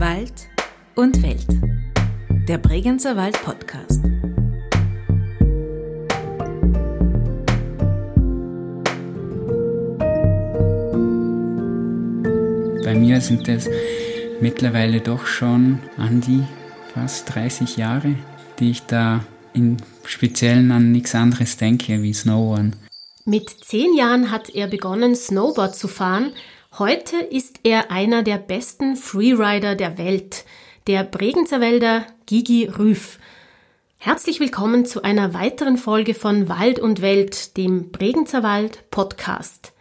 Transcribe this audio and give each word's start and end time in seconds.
Wald 0.00 0.48
und 0.94 1.22
Welt. 1.22 1.46
Der 2.48 2.56
Bregenzer 2.56 3.18
Wald 3.18 3.38
Podcast. 3.42 4.02
Bei 12.82 12.94
mir 12.94 13.20
sind 13.20 13.46
es 13.46 13.68
mittlerweile 14.40 15.02
doch 15.02 15.26
schon 15.26 15.80
an 15.98 16.22
die 16.22 16.44
fast 16.94 17.34
30 17.34 17.76
Jahre, 17.76 18.14
die 18.58 18.70
ich 18.70 18.86
da 18.86 19.22
im 19.52 19.76
Speziellen 20.06 20.72
an 20.72 20.92
nichts 20.92 21.14
anderes 21.14 21.58
denke 21.58 22.00
wie 22.00 22.14
Snowboarden. 22.14 22.74
Mit 23.26 23.50
zehn 23.50 23.94
Jahren 23.94 24.30
hat 24.30 24.48
er 24.48 24.66
begonnen, 24.66 25.14
Snowboard 25.14 25.76
zu 25.76 25.88
fahren. 25.88 26.32
Heute 26.78 27.16
ist 27.16 27.58
er 27.64 27.90
einer 27.90 28.22
der 28.22 28.38
besten 28.38 28.94
Freerider 28.94 29.74
der 29.74 29.98
Welt, 29.98 30.44
der 30.86 31.02
Bregenzer 31.02 31.60
Wälder 31.60 32.06
Gigi 32.26 32.66
Rüff. 32.66 33.18
Herzlich 33.98 34.38
willkommen 34.38 34.86
zu 34.86 35.02
einer 35.02 35.34
weiteren 35.34 35.78
Folge 35.78 36.14
von 36.14 36.48
Wald 36.48 36.78
und 36.78 37.02
Welt, 37.02 37.56
dem 37.56 37.90
Bregenzer 37.90 38.44
Wald 38.44 38.88
Podcast. 38.92 39.72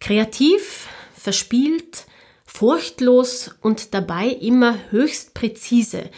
Kreativ, 0.00 0.88
verspielt, 1.14 2.06
furchtlos 2.46 3.54
und 3.60 3.92
dabei 3.92 4.28
immer 4.28 4.78
höchst 4.90 5.34
präzise. 5.34 6.08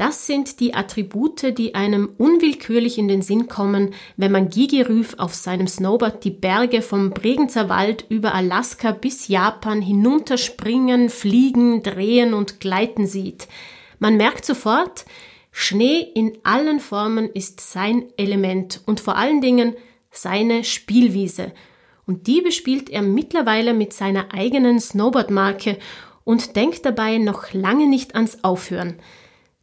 Das 0.00 0.26
sind 0.26 0.60
die 0.60 0.72
Attribute, 0.72 1.58
die 1.58 1.74
einem 1.74 2.14
unwillkürlich 2.16 2.96
in 2.96 3.06
den 3.06 3.20
Sinn 3.20 3.48
kommen, 3.48 3.92
wenn 4.16 4.32
man 4.32 4.48
Gigi 4.48 4.80
Rüff 4.80 5.14
auf 5.18 5.34
seinem 5.34 5.66
Snowboard 5.66 6.24
die 6.24 6.30
Berge 6.30 6.80
vom 6.80 7.10
Bregenzer 7.10 7.68
Wald 7.68 8.06
über 8.08 8.34
Alaska 8.34 8.92
bis 8.92 9.28
Japan 9.28 9.82
hinunterspringen, 9.82 11.10
fliegen, 11.10 11.82
drehen 11.82 12.32
und 12.32 12.60
gleiten 12.60 13.06
sieht. 13.06 13.46
Man 13.98 14.16
merkt 14.16 14.46
sofort, 14.46 15.04
Schnee 15.52 16.00
in 16.14 16.38
allen 16.44 16.80
Formen 16.80 17.28
ist 17.28 17.60
sein 17.60 18.04
Element 18.16 18.80
und 18.86 19.00
vor 19.00 19.18
allen 19.18 19.42
Dingen 19.42 19.74
seine 20.10 20.64
Spielwiese– 20.64 21.52
und 22.06 22.26
die 22.26 22.40
bespielt 22.40 22.90
er 22.90 23.02
mittlerweile 23.02 23.72
mit 23.72 23.92
seiner 23.92 24.34
eigenen 24.34 24.80
Snowboard-Marke 24.80 25.78
und 26.24 26.56
denkt 26.56 26.84
dabei 26.84 27.18
noch 27.18 27.52
lange 27.52 27.86
nicht 27.86 28.16
ans 28.16 28.42
Aufhören. 28.42 28.96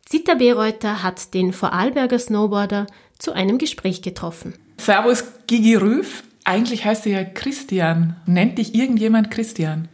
Zita 0.10 0.36
Bereuter 0.36 1.04
hat 1.04 1.34
den 1.34 1.52
Vorarlberger 1.52 2.18
Snowboarder 2.18 2.88
zu 3.20 3.34
einem 3.34 3.58
Gespräch 3.58 4.02
getroffen. 4.02 4.54
Servus 4.78 5.26
Gigi 5.48 5.76
Rüff. 5.76 6.24
Eigentlich 6.46 6.86
heißt 6.86 7.08
er 7.08 7.12
ja 7.12 7.24
Christian. 7.26 8.16
Nennt 8.26 8.58
dich 8.58 8.74
irgendjemand 8.74 9.32
Christian? 9.32 9.90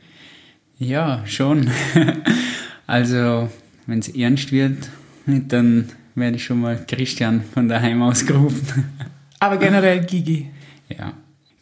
Ja, 0.78 1.24
schon. 1.26 1.72
also, 2.86 3.50
wenn 3.88 4.00
es 4.00 4.10
ernst 4.10 4.52
wird, 4.52 4.88
dann 5.26 5.90
werde 6.14 6.36
ich 6.36 6.44
schon 6.44 6.62
mal 6.62 6.86
Christian 6.88 7.42
von 7.52 7.68
daheim 7.68 8.04
aus 8.04 8.24
gerufen. 8.24 8.86
Aber 9.40 9.58
generell 9.58 10.06
Gigi. 10.06 10.52
Ja. 10.96 11.14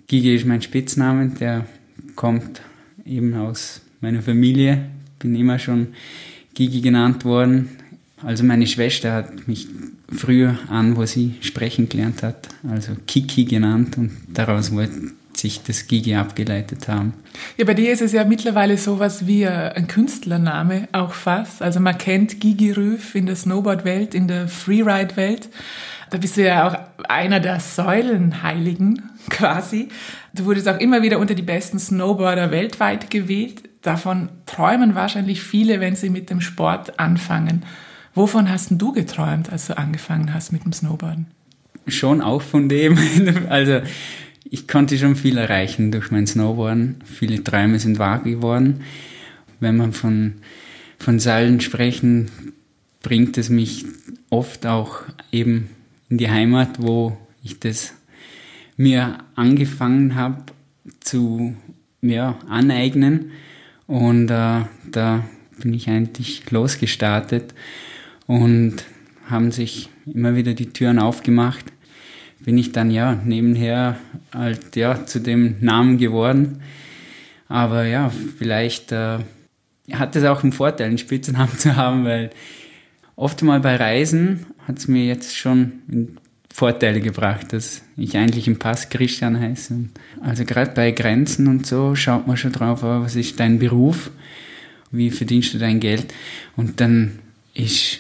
Gigi 0.08 0.36
ist 0.36 0.46
mein 0.46 0.62
Spitzname, 0.62 1.30
der 1.30 1.68
kommt 2.18 2.62
eben 3.06 3.34
aus 3.34 3.80
meiner 4.02 4.22
Familie. 4.22 4.90
Bin 5.20 5.36
immer 5.36 5.58
schon 5.58 5.94
Gigi 6.54 6.82
genannt 6.82 7.24
worden. 7.24 7.78
Also 8.24 8.44
meine 8.44 8.68
Schwester 8.68 9.14
hat 9.14 9.48
mich 9.48 9.68
früher 10.12 10.58
an, 10.70 10.96
wo 10.96 11.06
sie 11.06 11.36
sprechen 11.42 11.90
gelernt 11.90 12.24
hat, 12.24 12.50
also 12.70 12.94
Kiki 13.08 13.46
genannt 13.46 13.98
und 13.98 14.12
daraus 14.28 14.72
wollte 14.74 15.12
sich 15.34 15.64
das 15.64 15.88
Gigi 15.88 16.16
abgeleitet 16.16 16.88
haben. 16.88 17.14
Ja, 17.58 17.66
bei 17.66 17.74
dir 17.74 17.92
ist 17.92 18.02
es 18.02 18.12
ja 18.12 18.24
mittlerweile 18.26 18.78
sowas 18.78 19.28
wie 19.28 19.48
ein 19.48 19.88
Künstlername 19.88 20.88
auch 20.92 21.14
fast. 21.14 21.62
Also 21.62 21.80
man 21.80 21.98
kennt 21.98 22.40
Gigi 22.40 22.72
Rüff 22.72 23.16
in 23.16 23.26
der 23.26 23.36
Snowboard-Welt, 23.36 24.14
in 24.14 24.28
der 24.28 24.48
Freeride-Welt. 24.48 25.50
Da 26.10 26.18
bist 26.18 26.38
du 26.38 26.46
ja 26.46 26.68
auch 26.68 27.08
einer 27.10 27.40
der 27.40 27.60
Säulenheiligen 27.60 29.10
quasi. 29.30 29.88
Du 30.34 30.46
wurdest 30.46 30.68
auch 30.68 30.80
immer 30.80 31.02
wieder 31.02 31.20
unter 31.20 31.34
die 31.34 31.42
besten 31.42 31.80
Snowboarder 31.80 32.52
weltweit 32.52 33.10
gewählt. 33.10 33.64
Davon 33.82 34.30
träumen 34.46 34.94
wahrscheinlich 34.96 35.42
viele, 35.42 35.80
wenn 35.80 35.96
sie 35.96 36.10
mit 36.10 36.30
dem 36.30 36.42
Sport 36.42 37.00
anfangen. 37.00 37.64
Wovon 38.14 38.50
hast 38.50 38.72
du 38.72 38.92
geträumt, 38.92 39.52
als 39.52 39.68
du 39.68 39.78
angefangen 39.78 40.34
hast 40.34 40.52
mit 40.52 40.66
dem 40.66 40.74
Snowboarden? 40.74 41.28
Schon 41.88 42.22
auch 42.22 42.42
von 42.42 42.68
dem. 42.68 42.98
Also 43.50 43.82
ich 44.50 44.68
konnte 44.68 44.98
schon 44.98 45.16
viel 45.16 45.38
erreichen 45.38 45.92
durch 45.92 46.12
mein 46.12 46.28
Snowboarden. 46.28 46.98
Viele 47.06 47.44
Träume 47.44 47.80
sind 47.80 48.00
wahr 48.00 48.20
geworden. 48.20 48.82
Wenn 49.60 49.78
man 49.78 49.94
von, 49.94 50.36
von 51.00 51.20
Seilen 51.20 51.62
sprechen, 51.62 52.30
bringt 53.02 53.38
es 53.38 53.50
mich 53.50 53.86
oft 54.30 54.66
auch 54.66 55.04
eben 55.32 55.70
in 56.10 56.18
die 56.18 56.30
Heimat, 56.30 56.82
wo 56.82 57.18
ich 57.44 57.60
das 57.60 57.94
mir 58.76 59.20
angefangen 59.36 60.16
habe 60.16 60.44
zu 61.00 61.56
ja, 62.02 62.38
aneignen. 62.50 63.32
Und 63.88 64.26
äh, 64.26 64.66
da 64.92 65.24
bin 65.62 65.74
ich 65.74 65.90
eigentlich 65.90 66.50
losgestartet 66.52 67.54
und 68.32 68.86
haben 69.30 69.52
sich 69.52 69.90
immer 70.06 70.38
wieder 70.38 70.54
die 70.54 70.72
Türen 70.72 71.00
aufgemacht. 71.00 71.66
Bin 72.40 72.58
ich 72.58 72.72
dann 72.72 72.90
ja 72.90 73.20
nebenher 73.26 73.98
halt 74.34 74.78
ja 74.78 75.06
zu 75.06 75.20
dem 75.20 75.58
Namen 75.60 75.98
geworden. 75.98 76.62
Aber 77.50 77.84
ja, 77.84 78.10
vielleicht 78.38 78.94
äh, 78.94 79.20
hat 79.92 80.16
es 80.16 80.24
auch 80.24 80.44
einen 80.44 80.54
Vorteil, 80.54 80.88
einen 80.88 80.98
Spitzennamen 80.98 81.58
zu 81.58 81.76
haben, 81.76 82.06
weil 82.06 82.30
oft 83.18 83.42
mal 83.42 83.60
bei 83.60 83.76
Reisen 83.76 84.46
hat 84.66 84.78
es 84.78 84.88
mir 84.88 85.06
jetzt 85.06 85.36
schon 85.36 86.18
Vorteile 86.54 87.02
gebracht, 87.02 87.52
dass 87.52 87.82
ich 87.98 88.16
eigentlich 88.16 88.48
im 88.48 88.60
Pass 88.60 88.88
Christian 88.88 89.42
heiße. 89.42 89.90
Also 90.22 90.46
gerade 90.46 90.72
bei 90.72 90.92
Grenzen 90.92 91.48
und 91.48 91.66
so 91.68 91.96
schaut 91.96 92.28
man 92.28 92.38
schon 92.38 92.54
drauf, 92.54 92.82
oh, 92.84 93.02
was 93.02 93.18
ist 93.18 93.42
dein 93.42 93.60
Beruf, 93.60 94.10
wie 94.90 95.12
verdienst 95.12 95.54
du 95.54 95.58
dein 95.58 95.82
Geld 95.82 96.14
und 96.56 96.80
dann 96.80 97.20
ist 97.54 98.00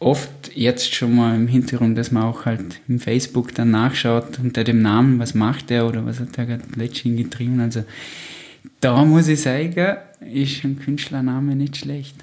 oft 0.00 0.54
jetzt 0.54 0.94
schon 0.94 1.16
mal 1.16 1.34
im 1.34 1.48
Hintergrund, 1.48 1.98
dass 1.98 2.12
man 2.12 2.24
auch 2.24 2.46
halt 2.46 2.80
im 2.88 3.00
Facebook 3.00 3.54
dann 3.54 3.70
nachschaut 3.70 4.38
unter 4.38 4.64
dem 4.64 4.80
Namen, 4.80 5.18
was 5.18 5.34
macht 5.34 5.70
der 5.70 5.86
oder 5.86 6.06
was 6.06 6.20
hat 6.20 6.36
der 6.36 6.46
gerade 6.46 6.62
letztens 6.76 7.16
getrieben. 7.16 7.60
Also 7.60 7.84
da 8.80 9.04
muss 9.04 9.28
ich 9.28 9.42
sagen, 9.42 9.96
ist 10.20 10.64
ein 10.64 10.78
Künstlername 10.78 11.56
nicht 11.56 11.78
schlecht. 11.78 12.14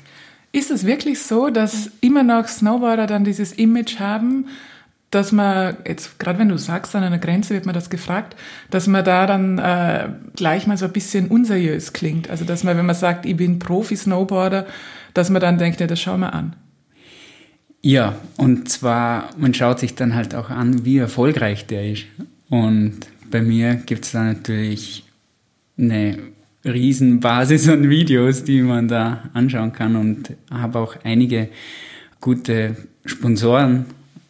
Ist 0.52 0.72
es 0.72 0.86
wirklich 0.86 1.20
so, 1.20 1.50
dass 1.50 1.92
immer 2.00 2.24
noch 2.24 2.48
Snowboarder 2.48 3.08
dann 3.08 3.26
dieses 3.26 3.52
Image 3.52 4.00
haben, 4.00 4.48
dass 5.12 5.32
man, 5.32 5.78
jetzt 5.86 6.18
gerade 6.18 6.40
wenn 6.40 6.50
du 6.50 6.58
sagst, 6.58 6.96
an 6.96 7.04
einer 7.04 7.18
Grenze 7.18 7.54
wird 7.54 7.66
man 7.66 7.76
das 7.76 7.90
gefragt, 7.90 8.36
dass 8.70 8.88
man 8.88 9.04
da 9.04 9.28
dann 9.28 9.58
äh, 9.60 10.10
gleich 10.36 10.66
mal 10.66 10.78
so 10.78 10.86
ein 10.86 10.94
bisschen 10.94 11.28
unseriös 11.28 11.92
klingt. 11.92 12.30
Also 12.30 12.46
dass 12.46 12.64
man, 12.64 12.78
wenn 12.78 12.86
man 12.86 12.96
sagt, 12.96 13.26
ich 13.26 13.36
bin 13.36 13.60
Profi-Snowboarder, 13.60 14.66
dass 15.14 15.30
man 15.30 15.42
dann 15.42 15.58
denkt, 15.58 15.82
ja, 15.82 15.88
das 15.88 16.00
schau 16.00 16.18
mal 16.18 16.30
an. 16.30 16.56
Ja, 17.86 18.16
und 18.38 18.68
zwar, 18.68 19.30
man 19.38 19.54
schaut 19.54 19.80
sich 19.80 19.94
dann 19.94 20.16
halt 20.16 20.34
auch 20.34 20.50
an, 20.50 20.86
wie 20.86 20.98
erfolgreich 20.98 21.68
der 21.68 21.92
ist. 21.92 22.06
Und 22.50 23.02
bei 23.30 23.44
mir 23.44 23.76
gibt 23.76 24.06
es 24.06 24.14
da 24.14 24.24
natürlich 24.24 25.04
eine 25.78 26.18
Riesenbasis 26.66 27.70
an 27.70 27.88
Videos, 27.88 28.44
die 28.44 28.64
man 28.64 28.88
da 28.88 29.30
anschauen 29.36 29.72
kann 29.72 29.96
und 29.98 30.34
habe 30.50 30.80
auch 30.80 30.96
einige 31.04 31.50
gute 32.22 32.76
Sponsoren 33.06 33.86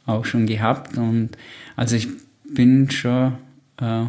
auch 0.06 0.26
schon 0.26 0.48
gehabt 0.48 0.98
und 0.98 1.30
also 1.78 1.96
ich 1.96 2.10
bin 2.44 2.92
schon 2.92 3.36
äh, 3.80 4.04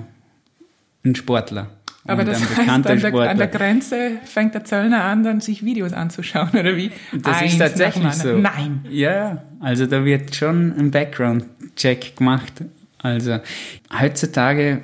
ein 1.05 1.15
Sportler. 1.15 1.71
Aber 2.07 2.25
das 2.25 2.41
heißt, 2.41 2.69
an 2.69 2.83
der, 2.83 3.15
an 3.15 3.39
der, 3.39 3.47
Grenze 3.49 4.19
fängt 4.25 4.55
der 4.55 4.65
Zöllner 4.65 5.05
an, 5.05 5.23
dann 5.23 5.41
sich 5.41 5.65
Videos 5.65 5.93
anzuschauen, 5.93 6.51
oder 6.51 6.77
wie? 6.77 6.91
Das 7.13 7.39
Eins 7.39 7.53
ist 7.53 7.59
tatsächlich 7.59 8.13
so. 8.13 8.37
Nein. 8.37 8.85
Ja, 8.91 9.43
also 9.61 9.87
da 9.87 10.05
wird 10.05 10.35
schon 10.35 10.73
ein 10.79 10.91
Background-Check 10.91 12.17
gemacht. 12.17 12.53
Also 12.99 13.39
heutzutage 13.99 14.83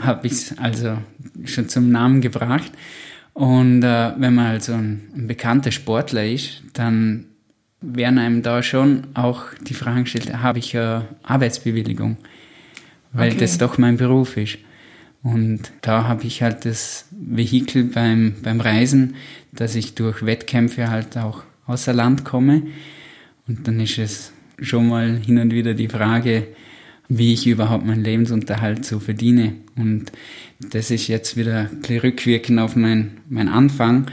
habe 0.00 0.26
ich 0.26 0.32
es 0.32 0.58
also 0.58 0.98
schon 1.44 1.68
zum 1.68 1.90
Namen 1.90 2.20
gebracht. 2.20 2.72
Und 3.34 3.82
äh, 3.82 4.12
wenn 4.16 4.34
man 4.34 4.46
also 4.46 4.72
ein, 4.72 5.08
ein 5.14 5.26
bekannter 5.28 5.70
Sportler 5.70 6.26
ist, 6.26 6.62
dann 6.72 7.26
werden 7.80 8.18
einem 8.18 8.42
da 8.42 8.62
schon 8.62 9.06
auch 9.14 9.44
die 9.60 9.74
Fragen 9.74 10.04
gestellt, 10.04 10.42
habe 10.42 10.58
ich 10.58 10.76
eine 10.76 11.06
Arbeitsbewilligung? 11.22 12.16
Weil 13.12 13.30
okay. 13.30 13.38
das 13.40 13.58
doch 13.58 13.78
mein 13.78 13.96
Beruf 13.96 14.36
ist. 14.36 14.58
Und 15.22 15.72
da 15.82 16.04
habe 16.04 16.24
ich 16.24 16.42
halt 16.42 16.64
das 16.64 17.06
Vehikel 17.10 17.84
beim, 17.84 18.34
beim 18.42 18.60
Reisen, 18.60 19.14
dass 19.52 19.74
ich 19.74 19.94
durch 19.94 20.24
Wettkämpfe 20.24 20.90
halt 20.90 21.16
auch 21.16 21.42
außer 21.66 21.92
Land 21.92 22.24
komme. 22.24 22.62
Und 23.46 23.66
dann 23.66 23.80
ist 23.80 23.98
es 23.98 24.32
schon 24.60 24.88
mal 24.88 25.18
hin 25.18 25.38
und 25.38 25.52
wieder 25.52 25.74
die 25.74 25.88
Frage, 25.88 26.48
wie 27.08 27.32
ich 27.32 27.46
überhaupt 27.46 27.86
meinen 27.86 28.04
Lebensunterhalt 28.04 28.84
so 28.84 29.00
verdiene. 29.00 29.54
Und 29.76 30.12
das 30.60 30.90
ist 30.90 31.08
jetzt 31.08 31.36
wieder 31.36 31.70
rückwirkend 31.88 32.60
auf 32.60 32.76
mein, 32.76 33.18
mein 33.28 33.48
Anfang. 33.48 34.10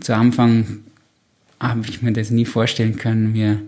Zu 0.00 0.14
Anfang 0.14 0.80
habe 1.58 1.82
ich 1.88 2.02
mir 2.02 2.12
das 2.12 2.30
nie 2.30 2.44
vorstellen 2.44 2.96
können, 2.96 3.32
mir 3.32 3.60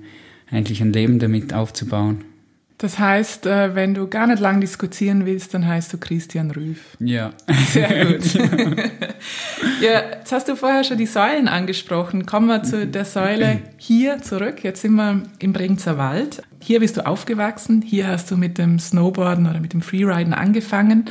eigentlich 0.50 0.80
ein 0.80 0.92
Leben 0.92 1.18
damit 1.18 1.52
aufzubauen. 1.52 2.24
Das 2.78 3.00
heißt, 3.00 3.46
äh, 3.46 3.74
wenn 3.74 3.92
du 3.92 4.06
gar 4.06 4.28
nicht 4.28 4.38
lang 4.38 4.60
diskutieren 4.60 5.26
willst, 5.26 5.52
dann 5.52 5.66
heißt 5.66 5.92
du 5.92 5.98
Christian 5.98 6.52
Rüff. 6.52 6.96
Ja. 7.00 7.32
Sehr 7.70 8.06
gut. 8.06 8.34
ja, 9.82 10.10
jetzt 10.12 10.30
hast 10.30 10.48
du 10.48 10.54
vorher 10.54 10.84
schon 10.84 10.96
die 10.96 11.06
Säulen 11.06 11.48
angesprochen. 11.48 12.24
Kommen 12.24 12.46
wir 12.46 12.62
zu 12.62 12.86
der 12.86 13.04
Säule 13.04 13.60
hier 13.78 14.22
zurück. 14.22 14.62
Jetzt 14.62 14.82
sind 14.82 14.94
wir 14.94 15.24
im 15.40 15.52
Bregenzer 15.52 15.98
Wald. 15.98 16.42
Hier 16.60 16.78
bist 16.78 16.96
du 16.96 17.04
aufgewachsen. 17.04 17.82
Hier 17.82 18.06
hast 18.06 18.30
du 18.30 18.36
mit 18.36 18.58
dem 18.58 18.78
Snowboarden 18.78 19.48
oder 19.48 19.58
mit 19.58 19.72
dem 19.72 19.82
Freeriden 19.82 20.32
angefangen. 20.32 21.06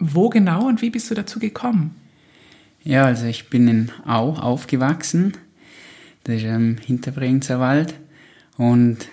Wo 0.00 0.30
genau 0.30 0.66
und 0.66 0.82
wie 0.82 0.90
bist 0.90 1.08
du 1.12 1.14
dazu 1.14 1.38
gekommen? 1.38 1.94
Ja, 2.82 3.04
also 3.04 3.26
ich 3.26 3.50
bin 3.50 3.68
in 3.68 3.92
Au 4.04 4.32
aufgewachsen. 4.32 5.34
Das 6.24 6.36
ist 6.36 6.44
im 6.44 6.76
Hinterbregenzer 6.78 7.60
Wald. 7.60 7.94
Und 8.56 9.06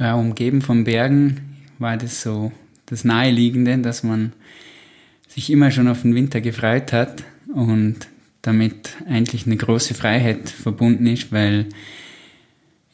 ja, 0.00 0.14
umgeben 0.14 0.62
von 0.62 0.84
Bergen 0.84 1.40
war 1.78 1.96
das 1.96 2.22
so 2.22 2.50
das 2.86 3.04
Naheliegende, 3.04 3.78
dass 3.78 4.02
man 4.02 4.32
sich 5.28 5.50
immer 5.50 5.70
schon 5.70 5.88
auf 5.88 6.02
den 6.02 6.14
Winter 6.14 6.40
gefreut 6.40 6.92
hat 6.92 7.22
und 7.54 8.08
damit 8.42 8.96
eigentlich 9.06 9.46
eine 9.46 9.56
große 9.56 9.94
Freiheit 9.94 10.48
verbunden 10.48 11.06
ist, 11.06 11.30
weil 11.30 11.66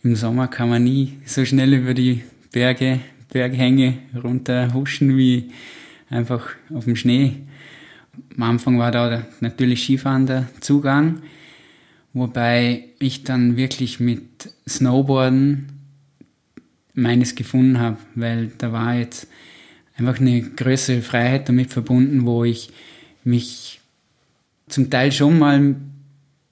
im 0.02 0.16
Sommer 0.16 0.48
kann 0.48 0.68
man 0.68 0.84
nie 0.84 1.14
so 1.24 1.44
schnell 1.44 1.72
über 1.72 1.94
die 1.94 2.22
Berge, 2.52 3.00
Berghänge 3.32 3.98
runterhuschen 4.22 5.16
wie 5.16 5.50
einfach 6.10 6.48
auf 6.74 6.84
dem 6.84 6.96
Schnee. 6.96 7.36
Am 8.36 8.42
Anfang 8.42 8.78
war 8.78 8.90
da 8.90 9.26
natürlich 9.40 9.84
Skifahren 9.84 10.26
der 10.26 10.48
Zugang, 10.60 11.22
wobei 12.12 12.84
ich 12.98 13.22
dann 13.22 13.56
wirklich 13.56 14.00
mit 14.00 14.52
Snowboarden 14.68 15.75
meines 16.96 17.34
gefunden 17.34 17.78
habe, 17.78 17.98
weil 18.14 18.50
da 18.58 18.72
war 18.72 18.96
jetzt 18.96 19.28
einfach 19.96 20.18
eine 20.20 20.42
größere 20.42 21.02
Freiheit 21.02 21.48
damit 21.48 21.72
verbunden, 21.72 22.26
wo 22.26 22.44
ich 22.44 22.70
mich 23.22 23.80
zum 24.68 24.90
Teil 24.90 25.12
schon 25.12 25.38
mal 25.38 25.76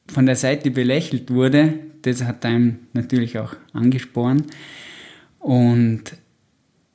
von 0.07 0.27
der 0.27 0.37
Seite 0.37 0.71
belächelt 0.71 1.31
wurde. 1.31 1.75
Das 2.03 2.23
hat 2.25 2.45
einem 2.45 2.79
natürlich 2.93 3.39
auch 3.39 3.57
angespornt. 3.73 4.47
Und 5.39 6.03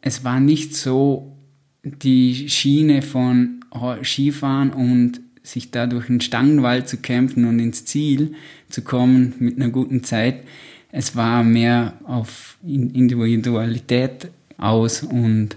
es 0.02 0.24
war 0.24 0.40
nicht 0.40 0.76
so 0.76 1.36
die 1.84 2.50
Schiene 2.50 3.02
von 3.02 3.64
Skifahren 4.04 4.72
und 4.72 5.22
sich 5.42 5.72
da 5.72 5.88
durch 5.88 6.08
den 6.08 6.22
Stangenwald 6.22 6.88
zu 6.88 6.98
kämpfen 6.98 7.46
und 7.46 7.60
ins 7.60 7.86
Ziel 7.86 8.34
zu 8.70 8.84
kommen 8.84 9.34
mit 9.40 9.56
einer 9.56 9.70
guten 9.70 10.04
Zeit, 10.04 10.44
es 10.92 11.16
war 11.16 11.44
mehr 11.44 11.94
auf 12.06 12.58
Individualität 12.64 14.30
aus 14.58 15.04
und 15.04 15.56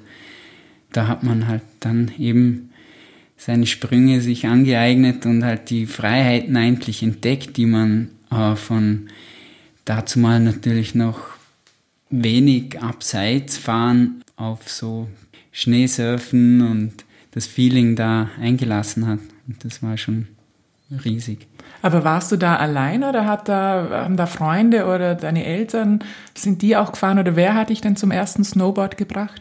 da 0.93 1.09
hat 1.09 1.23
man 1.23 1.49
halt 1.49 1.63
dann 1.81 2.11
eben 2.19 2.71
seine 3.37 3.67
Sprünge 3.67 4.21
sich 4.21 4.47
angeeignet 4.47 5.27
und 5.27 5.45
halt 5.45 5.71
die 5.71 5.87
Freiheiten 5.87 6.57
eigentlich 6.57 7.03
entdeckt, 7.03 7.57
die 7.57 7.67
man 7.67 8.11
äh, 8.31 8.55
von 8.55 9.09
dazu 9.85 10.21
mal 10.21 10.39
natürlich 10.39 10.95
noch 10.95 11.21
wenig 12.11 12.81
abseits 12.81 13.57
fahren 13.57 14.23
auf 14.37 14.69
so 14.69 15.09
Schneesurfen 15.51 16.61
und 16.61 17.05
das 17.33 17.47
Feeling 17.47 17.97
da 17.97 18.31
eingelassen 18.41 19.07
hat. 19.07 19.21
Und 19.49 19.65
das 19.65 19.83
war 19.83 19.97
schon 19.97 20.29
riesig. 21.05 21.47
Aber 21.83 22.05
warst 22.05 22.31
du 22.31 22.37
da 22.37 22.57
allein 22.57 23.03
oder 23.03 23.27
hat 23.27 23.49
da, 23.49 23.89
haben 24.05 24.17
da 24.17 24.27
Freunde 24.27 24.87
oder 24.87 25.15
deine 25.15 25.45
Eltern, 25.45 26.01
sind 26.35 26.63
die 26.63 26.77
auch 26.77 26.93
gefahren 26.93 27.19
oder 27.19 27.35
wer 27.35 27.55
hat 27.55 27.71
dich 27.71 27.81
denn 27.81 27.97
zum 27.97 28.11
ersten 28.11 28.45
Snowboard 28.45 28.97
gebracht? 28.97 29.41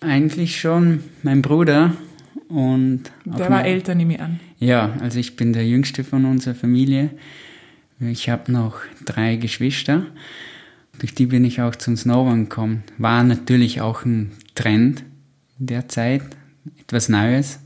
Eigentlich 0.00 0.60
schon 0.60 1.02
mein 1.22 1.42
Bruder 1.42 1.92
und. 2.48 3.04
Der 3.24 3.50
war 3.50 3.64
älter, 3.64 3.94
nehme 3.96 4.14
ich 4.14 4.20
an. 4.20 4.38
Ja, 4.58 4.92
also 5.00 5.18
ich 5.18 5.36
bin 5.36 5.52
der 5.52 5.66
jüngste 5.66 6.04
von 6.04 6.24
unserer 6.24 6.54
Familie. 6.54 7.10
Ich 8.00 8.28
habe 8.28 8.52
noch 8.52 8.76
drei 9.04 9.36
Geschwister. 9.36 10.06
Durch 11.00 11.14
die 11.14 11.26
bin 11.26 11.44
ich 11.44 11.60
auch 11.60 11.74
zum 11.74 11.96
Snowboard 11.96 12.48
gekommen. 12.48 12.84
War 12.96 13.24
natürlich 13.24 13.80
auch 13.80 14.04
ein 14.04 14.32
Trend 14.54 15.02
in 15.58 15.66
der 15.66 15.88
Zeit, 15.88 16.22
etwas 16.80 17.08
Neues 17.08 17.58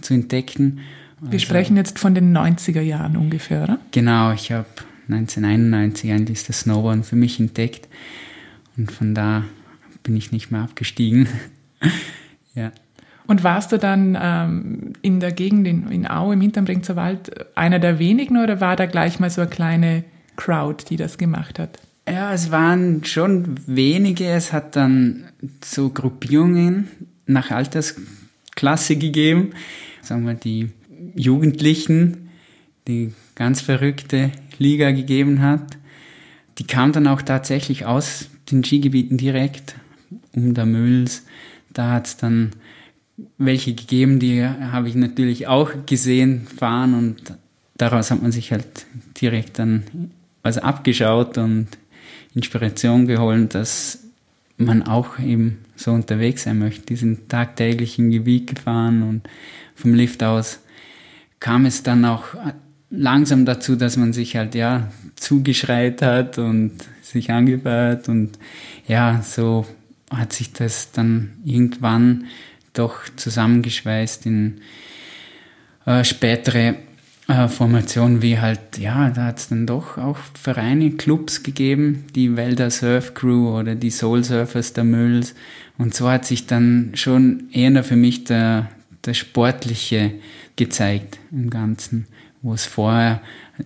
zu 0.00 0.14
entdecken. 0.14 0.80
Wir 1.20 1.32
also, 1.32 1.38
sprechen 1.38 1.76
jetzt 1.76 1.98
von 1.98 2.14
den 2.14 2.36
90er 2.36 2.80
Jahren 2.80 3.16
ungefähr, 3.16 3.64
oder? 3.64 3.78
Genau, 3.90 4.32
ich 4.32 4.52
habe 4.52 4.66
1991 5.08 6.12
eigentlich 6.12 6.44
das 6.44 6.60
Snowboarden 6.60 7.04
für 7.04 7.16
mich 7.16 7.40
entdeckt 7.40 7.88
und 8.76 8.92
von 8.92 9.14
da 9.14 9.44
bin 10.02 10.16
ich 10.16 10.32
nicht 10.32 10.50
mehr 10.50 10.62
abgestiegen. 10.62 11.28
ja. 12.54 12.70
Und 13.26 13.42
warst 13.42 13.72
du 13.72 13.78
dann 13.78 14.16
ähm, 14.20 14.92
in 15.02 15.18
der 15.18 15.32
Gegend 15.32 15.66
in, 15.66 15.90
in 15.90 16.06
Au 16.06 16.32
im 16.32 16.40
Hinterbrengzer 16.40 16.96
Wald 16.96 17.46
einer 17.56 17.78
der 17.78 17.98
wenigen 17.98 18.36
oder 18.36 18.60
war 18.60 18.76
da 18.76 18.86
gleich 18.86 19.18
mal 19.18 19.30
so 19.30 19.40
eine 19.40 19.50
kleine 19.50 20.04
Crowd, 20.36 20.84
die 20.88 20.96
das 20.96 21.18
gemacht 21.18 21.58
hat? 21.58 21.78
Ja, 22.08 22.32
es 22.32 22.52
waren 22.52 23.04
schon 23.04 23.56
wenige. 23.66 24.26
Es 24.26 24.52
hat 24.52 24.76
dann 24.76 25.24
so 25.64 25.88
Gruppierungen 25.90 26.88
nach 27.26 27.50
Altersklasse 27.50 28.96
gegeben. 28.96 29.50
Sagen 30.02 30.24
wir, 30.24 30.34
die 30.34 30.70
Jugendlichen, 31.16 32.28
die 32.86 33.12
ganz 33.34 33.60
verrückte 33.60 34.30
Liga 34.58 34.90
gegeben 34.92 35.40
hat. 35.42 35.76
Die 36.58 36.64
kam 36.64 36.92
dann 36.92 37.06
auch 37.06 37.22
tatsächlich 37.22 37.84
aus 37.84 38.28
den 38.50 38.62
Skigebieten 38.64 39.18
direkt 39.18 39.74
um 40.34 40.54
der 40.54 40.66
Mülls. 40.66 41.24
Da 41.72 41.92
hat 41.92 42.06
es 42.06 42.16
dann 42.16 42.52
welche 43.38 43.74
gegeben, 43.74 44.18
die 44.18 44.44
habe 44.44 44.88
ich 44.88 44.94
natürlich 44.94 45.46
auch 45.46 45.70
gesehen 45.86 46.46
fahren 46.46 46.94
und 46.94 47.34
daraus 47.76 48.10
hat 48.10 48.22
man 48.22 48.32
sich 48.32 48.52
halt 48.52 48.86
direkt 49.20 49.58
dann 49.58 50.10
was 50.42 50.58
abgeschaut 50.58 51.38
und 51.38 51.68
Inspiration 52.34 53.06
geholt, 53.06 53.54
dass 53.54 54.04
man 54.58 54.82
auch 54.82 55.18
eben 55.18 55.58
so 55.76 55.92
unterwegs 55.92 56.44
sein 56.44 56.58
möchte. 56.58 56.86
Die 56.86 56.96
sind 56.96 57.28
tagtäglich 57.28 57.98
im 57.98 58.10
Gebiet 58.10 58.54
gefahren 58.54 59.02
und 59.02 59.22
vom 59.74 59.94
Lift 59.94 60.22
aus 60.22 60.60
kam 61.40 61.66
es 61.66 61.82
dann 61.82 62.04
auch 62.04 62.24
langsam 62.90 63.44
dazu, 63.44 63.76
dass 63.76 63.96
man 63.96 64.12
sich 64.12 64.36
halt 64.36 64.54
ja 64.54 64.90
zugeschreit 65.16 66.02
hat 66.02 66.38
und 66.38 66.72
sich 67.02 67.30
angefeuert 67.30 68.08
und 68.08 68.38
ja, 68.86 69.22
so 69.22 69.66
hat 70.10 70.32
sich 70.32 70.52
das 70.52 70.92
dann 70.92 71.32
irgendwann 71.44 72.26
doch 72.72 73.00
zusammengeschweißt 73.16 74.26
in 74.26 74.60
äh, 75.86 76.04
spätere 76.04 76.76
äh, 77.28 77.48
Formationen, 77.48 78.22
wie 78.22 78.38
halt, 78.38 78.78
ja, 78.78 79.10
da 79.10 79.26
hat 79.26 79.38
es 79.38 79.48
dann 79.48 79.66
doch 79.66 79.98
auch 79.98 80.18
Vereine, 80.40 80.92
Clubs 80.92 81.42
gegeben, 81.42 82.04
die 82.14 82.36
Wälder 82.36 82.70
Surf 82.70 83.14
Crew 83.14 83.58
oder 83.58 83.74
die 83.74 83.90
Soul 83.90 84.22
Surfers 84.22 84.72
der 84.74 84.84
Mülls. 84.84 85.34
Und 85.78 85.94
so 85.94 86.08
hat 86.08 86.24
sich 86.24 86.46
dann 86.46 86.92
schon 86.94 87.48
eher 87.52 87.82
für 87.82 87.96
mich 87.96 88.24
der, 88.24 88.70
der 89.04 89.14
sportliche 89.14 90.12
gezeigt 90.56 91.18
im 91.30 91.50
Ganzen, 91.50 92.06
wo 92.42 92.54
es 92.54 92.64
vorher 92.64 93.20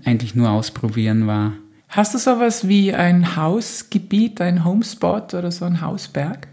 eigentlich 0.04 0.34
nur 0.34 0.50
ausprobieren 0.50 1.26
war. 1.26 1.54
Hast 1.88 2.14
du 2.14 2.18
sowas 2.18 2.68
wie 2.68 2.92
ein 2.92 3.36
Hausgebiet, 3.36 4.40
ein 4.40 4.64
Homespot 4.64 5.34
oder 5.34 5.50
so 5.50 5.64
ein 5.64 5.80
Hausberg? 5.80 6.46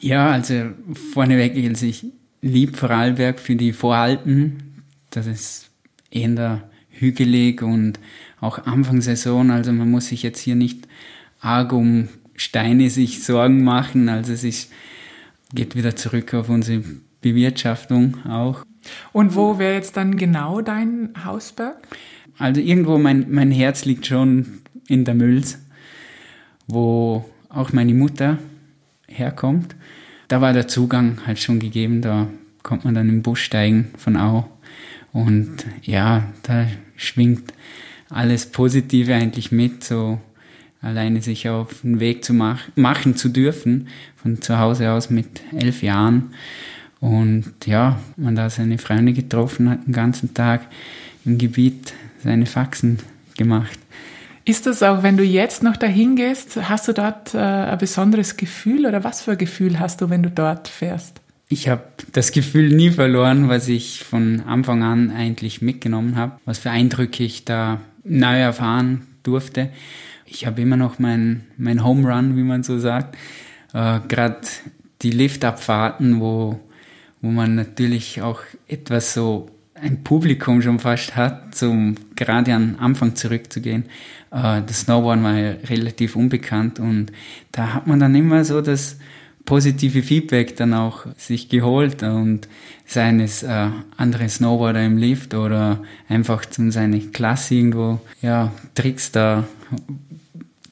Ja, 0.00 0.30
also 0.30 0.70
vorneweg, 1.12 1.56
also 1.68 1.86
ich 1.86 2.06
liebe 2.42 2.76
Vorarlberg 2.76 3.38
für 3.38 3.56
die 3.56 3.72
Voralpen. 3.72 4.82
Das 5.10 5.26
ist 5.26 5.70
eher 6.10 6.62
hügelig 6.90 7.62
und 7.62 7.98
auch 8.40 8.66
Anfangssaison, 8.66 9.50
also 9.50 9.72
man 9.72 9.90
muss 9.90 10.08
sich 10.08 10.22
jetzt 10.22 10.40
hier 10.40 10.56
nicht 10.56 10.86
arg 11.40 11.72
um 11.72 12.08
Steine 12.34 12.90
sich 12.90 13.22
Sorgen 13.22 13.64
machen. 13.64 14.08
Also 14.08 14.32
es 14.32 14.44
ist, 14.44 14.70
geht 15.54 15.74
wieder 15.74 15.96
zurück 15.96 16.34
auf 16.34 16.48
unsere 16.48 16.82
Bewirtschaftung 17.20 18.24
auch. 18.26 18.64
Und 19.12 19.34
wo 19.34 19.58
wäre 19.58 19.74
jetzt 19.74 19.96
dann 19.96 20.16
genau 20.16 20.60
dein 20.60 21.10
Hausberg? 21.24 21.76
Also 22.38 22.60
irgendwo 22.60 22.98
mein, 22.98 23.26
mein 23.30 23.50
Herz 23.50 23.84
liegt 23.84 24.06
schon 24.06 24.60
in 24.88 25.04
der 25.04 25.14
Mülls, 25.14 25.58
wo 26.66 27.24
auch 27.48 27.72
meine 27.72 27.94
Mutter 27.94 28.38
herkommt. 29.08 29.74
Da 30.28 30.40
war 30.40 30.52
der 30.52 30.68
Zugang 30.68 31.18
halt 31.26 31.38
schon 31.38 31.60
gegeben, 31.60 32.02
da 32.02 32.26
kommt 32.62 32.84
man 32.84 32.94
dann 32.94 33.08
im 33.08 33.22
Bus 33.22 33.38
steigen 33.38 33.90
von 33.96 34.16
Au. 34.16 34.48
Und 35.12 35.64
ja, 35.82 36.24
da 36.42 36.66
schwingt 36.96 37.52
alles 38.10 38.46
Positive 38.46 39.14
eigentlich 39.14 39.52
mit, 39.52 39.84
so 39.84 40.20
alleine 40.82 41.22
sich 41.22 41.48
auf 41.48 41.80
den 41.82 42.00
Weg 42.00 42.24
zu 42.24 42.34
mach 42.34 42.60
machen 42.76 43.16
zu 43.16 43.28
dürfen, 43.28 43.88
von 44.16 44.42
zu 44.42 44.58
Hause 44.58 44.92
aus 44.92 45.10
mit 45.10 45.40
elf 45.52 45.82
Jahren. 45.82 46.34
Und 47.00 47.52
ja, 47.66 47.98
man 48.16 48.34
da 48.34 48.48
seine 48.50 48.78
Freunde 48.78 49.12
getroffen 49.12 49.68
hat, 49.68 49.86
den 49.86 49.92
ganzen 49.92 50.34
Tag 50.34 50.62
im 51.24 51.38
Gebiet 51.38 51.92
seine 52.22 52.46
Faxen 52.46 52.98
gemacht. 53.36 53.78
Ist 54.44 54.66
das 54.66 54.82
auch, 54.82 55.02
wenn 55.02 55.16
du 55.16 55.24
jetzt 55.24 55.62
noch 55.62 55.76
dahin 55.76 56.14
gehst, 56.14 56.56
hast 56.68 56.86
du 56.86 56.92
dort 56.92 57.34
äh, 57.34 57.38
ein 57.38 57.78
besonderes 57.78 58.36
Gefühl 58.36 58.86
oder 58.86 59.02
was 59.02 59.22
für 59.22 59.32
ein 59.32 59.38
Gefühl 59.38 59.80
hast 59.80 60.00
du, 60.00 60.08
wenn 60.08 60.22
du 60.22 60.30
dort 60.30 60.68
fährst? 60.68 61.20
Ich 61.48 61.68
habe 61.68 61.82
das 62.12 62.32
Gefühl 62.32 62.68
nie 62.70 62.90
verloren, 62.90 63.48
was 63.48 63.68
ich 63.68 64.04
von 64.04 64.42
Anfang 64.46 64.82
an 64.82 65.10
eigentlich 65.10 65.62
mitgenommen 65.62 66.16
habe, 66.16 66.38
was 66.44 66.58
für 66.58 66.70
Eindrücke 66.70 67.24
ich 67.24 67.44
da 67.44 67.80
neu 68.04 68.38
erfahren 68.38 69.06
durfte. 69.22 69.70
Ich 70.26 70.46
habe 70.46 70.60
immer 70.60 70.76
noch 70.76 70.98
mein, 70.98 71.44
mein 71.56 71.84
Home 71.84 72.08
Run, 72.08 72.36
wie 72.36 72.42
man 72.42 72.62
so 72.62 72.78
sagt. 72.78 73.16
Äh, 73.72 74.00
Gerade 74.08 74.40
die 75.02 75.10
Liftabfahrten, 75.10 76.20
wo, 76.20 76.60
wo 77.20 77.30
man 77.30 77.54
natürlich 77.54 78.22
auch 78.22 78.40
etwas 78.68 79.14
so 79.14 79.50
ein 79.74 80.02
Publikum 80.04 80.62
schon 80.62 80.78
fast 80.78 81.16
hat, 81.16 81.54
zum 81.54 81.96
gerade 82.14 82.54
am 82.54 82.76
Anfang 82.78 83.14
zurückzugehen. 83.14 83.84
Äh, 84.30 84.62
das 84.66 84.82
Snowboarden 84.82 85.24
war 85.24 85.34
ja 85.34 85.50
relativ 85.68 86.16
unbekannt 86.16 86.78
und 86.78 87.12
da 87.52 87.74
hat 87.74 87.86
man 87.86 88.00
dann 88.00 88.14
immer 88.14 88.44
so 88.44 88.60
das 88.60 88.96
positive 89.44 90.02
Feedback 90.02 90.56
dann 90.56 90.74
auch 90.74 91.06
sich 91.16 91.48
geholt 91.48 92.02
und 92.02 92.48
seien 92.84 93.20
es 93.20 93.42
äh, 93.42 93.68
andere 93.96 94.28
Snowboarder 94.28 94.84
im 94.84 94.98
Lift 94.98 95.34
oder 95.34 95.82
einfach 96.08 96.44
zum 96.46 96.70
seine 96.70 97.00
Klasse 97.00 97.54
irgendwo 97.54 98.00
ja 98.22 98.52
Tricks 98.74 99.12
da 99.12 99.46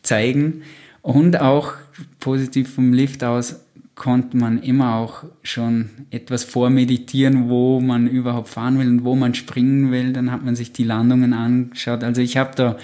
zeigen 0.03 0.63
und 1.03 1.41
auch 1.41 1.73
positiv 2.21 2.75
vom 2.75 2.93
Lift 2.93 3.23
aus 3.23 3.61
konnte 3.95 4.37
man 4.37 4.63
immer 4.63 4.97
auch 4.97 5.25
schon 5.43 5.91
etwas 6.11 6.45
vormeditieren, 6.45 7.49
wo 7.49 7.81
man 7.81 8.09
überhaupt 8.09 8.49
fahren 8.49 8.79
will 8.79 8.89
und 8.89 9.05
wo 9.05 9.15
man 9.15 9.35
springen 9.35 9.93
will. 9.93 10.13
Dann 10.13 10.33
hat 10.33 10.45
man 10.45 10.57
sich 10.57 10.73
die 10.73 10.85
Landungen 10.85 11.33
angeschaut. 11.33 12.03
Also 12.03 12.21
ich 12.21 12.37
habe 12.37 12.53
da 12.57 12.77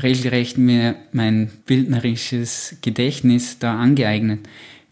regelrecht 0.00 0.58
mir 0.58 0.96
mein 1.12 1.50
bildnerisches 1.66 2.76
Gedächtnis 2.82 3.58
da 3.58 3.78
angeeignet, 3.78 4.40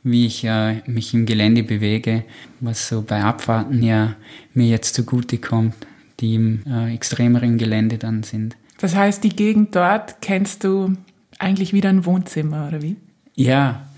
wie 0.02 0.26
ich 0.26 0.44
äh, 0.44 0.82
mich 0.86 1.14
im 1.14 1.26
Gelände 1.26 1.62
bewege, 1.62 2.24
was 2.60 2.88
so 2.88 3.02
bei 3.02 3.22
Abfahrten 3.22 3.82
ja 3.82 4.16
mir 4.54 4.68
jetzt 4.68 4.94
zugute 4.94 5.38
kommt, 5.38 5.74
die 6.20 6.34
im 6.34 6.62
äh, 6.66 6.94
extremeren 6.94 7.58
Gelände 7.58 7.98
dann 7.98 8.22
sind. 8.22 8.56
Das 8.78 8.94
heißt, 8.94 9.22
die 9.24 9.36
Gegend 9.36 9.76
dort 9.76 10.22
kennst 10.22 10.64
du 10.64 10.96
eigentlich 11.38 11.72
wieder 11.72 11.90
ein 11.90 12.06
Wohnzimmer, 12.06 12.68
oder 12.68 12.82
wie? 12.82 12.96
Ja, 13.34 13.89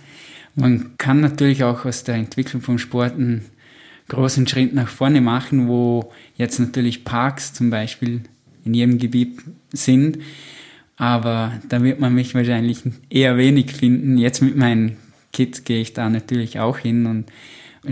man 0.55 0.97
kann 0.99 1.21
natürlich 1.21 1.65
auch 1.65 1.85
aus 1.85 2.05
der 2.05 2.17
Entwicklung 2.17 2.63
vom 2.63 2.79
Sport 2.79 3.15
einen 3.15 3.45
großen 4.09 4.47
Schritt 4.47 4.75
nach 4.75 4.89
vorne 4.89 5.21
machen, 5.21 5.69
wo 5.69 6.13
jetzt 6.37 6.59
natürlich 6.59 7.05
Parks 7.05 7.53
zum 7.53 7.71
Beispiel 7.71 8.23
in 8.65 8.75
jedem 8.75 8.99
Gebiet 8.99 9.41
sind. 9.73 10.19
Aber 10.97 11.53
da 11.69 11.83
wird 11.83 12.01
man 12.01 12.15
mich 12.15 12.35
wahrscheinlich 12.35 12.83
eher 13.09 13.37
wenig 13.37 13.73
finden. 13.73 14.19
Jetzt 14.19 14.43
mit 14.43 14.57
meinen 14.57 14.97
Kids 15.33 15.65
gehe 15.65 15.81
ich 15.81 15.95
da 15.95 16.09
natürlich 16.09 16.61
auch 16.61 16.79
hin 16.79 17.07
und 17.07 17.27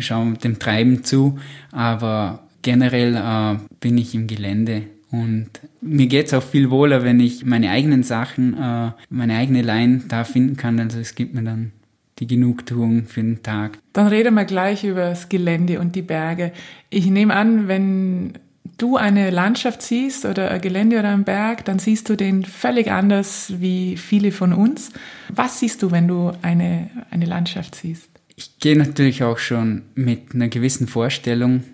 schaue 0.03 0.35
dem 0.35 0.59
Treiben 0.59 1.03
zu. 1.03 1.39
Aber 1.73 2.47
generell 2.63 3.17
äh, 3.17 3.59
bin 3.81 3.97
ich 3.97 4.15
im 4.15 4.27
Gelände 4.27 4.83
und 5.11 5.49
mir 5.81 6.07
geht's 6.07 6.35
auch 6.35 6.43
viel 6.43 6.71
wohler, 6.71 7.03
wenn 7.03 7.19
ich 7.19 7.45
meine 7.45 7.71
eigenen 7.71 8.03
Sachen, 8.03 8.55
äh, 8.55 8.93
meine 9.09 9.37
eigene 9.37 9.63
Line 9.63 10.03
da 10.07 10.25
finden 10.25 10.57
kann. 10.57 10.79
Also 10.79 10.99
es 10.99 11.15
gibt 11.15 11.35
mir 11.35 11.43
dann 11.43 11.73
die 12.21 12.27
Genugtuung 12.27 13.07
für 13.07 13.23
den 13.23 13.43
Tag. 13.43 13.79
Dann 13.93 14.07
reden 14.07 14.35
wir 14.35 14.45
gleich 14.45 14.85
über 14.85 15.11
das 15.11 15.29
Gelände 15.29 15.81
und 15.81 15.97
die 15.97 16.03
Berge. 16.03 16.53
Ich 16.91 17.07
nehme 17.07 17.35
an, 17.35 17.67
wenn 17.67 18.35
du 18.79 18.97
eine 18.97 19.31
Landschaft 19.31 19.83
siehst 19.83 20.25
oder 20.25 20.51
ein 20.51 20.61
Gelände 20.61 20.99
oder 20.99 21.09
einen 21.09 21.25
Berg, 21.25 21.65
dann 21.65 21.79
siehst 21.79 22.09
du 22.09 22.17
den 22.17 22.45
völlig 22.45 22.91
anders 22.91 23.55
wie 23.59 23.97
viele 23.97 24.33
von 24.33 24.53
uns. 24.53 24.91
Was 25.29 25.61
siehst 25.61 25.83
du, 25.83 25.91
wenn 25.91 26.09
du 26.09 26.33
eine, 26.43 26.91
eine 27.11 27.27
Landschaft 27.27 27.75
siehst? 27.75 28.09
Ich 28.37 28.59
gehe 28.59 28.77
natürlich 28.77 29.23
auch 29.23 29.39
schon 29.39 29.83
mit 29.95 30.35
einer 30.35 30.49
gewissen 30.49 30.87
Vorstellung 30.87 31.65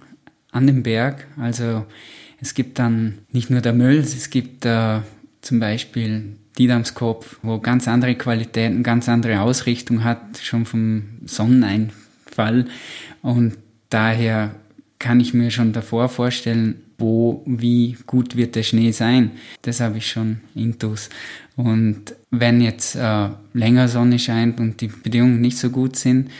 an 0.51 0.67
den 0.67 0.83
Berg. 0.83 1.27
Also 1.39 1.87
es 2.41 2.55
gibt 2.55 2.79
dann 2.79 3.19
nicht 3.31 3.51
nur 3.51 3.61
der 3.61 3.73
Mölls, 3.73 4.15
es 4.15 4.31
gibt 4.31 4.65
äh, 4.65 5.01
zum 5.47 5.61
Beispiel 5.61 6.37
Didamskopf, 6.59 7.39
wo 7.43 7.59
ganz 7.59 7.87
andere 7.87 8.17
Qualitäten, 8.17 8.83
ganz 8.83 9.09
andere 9.09 9.41
Ausrichtung 9.41 10.03
hat, 10.03 10.39
schon 10.43 10.67
vom 10.67 11.05
Sonneneinfall. 11.25 12.67
Und 13.23 13.57
daher 13.89 14.55
kann 14.99 15.21
ich 15.21 15.35
mir 15.35 15.51
schon 15.51 15.73
davor 15.73 16.09
vorstellen, 16.09 16.83
wo, 16.99 17.43
wie 17.47 17.97
gut 18.07 18.37
wird 18.37 18.57
der 18.57 18.63
Schnee 18.63 18.91
sein. 18.91 19.33
Das 19.63 19.81
habe 19.81 19.99
ich 19.99 20.09
schon 20.09 20.41
intus. 20.55 21.11
Und 21.55 22.15
wenn 22.31 22.61
jetzt 22.61 22.97
äh, 22.97 23.29
länger 23.53 23.89
Sonne 23.89 24.19
scheint 24.19 24.59
und 24.59 24.81
die 24.81 24.89
Bedingungen 24.89 25.41
nicht 25.41 25.59
so 25.59 25.71
gut 25.71 25.97
sind, 25.97 26.31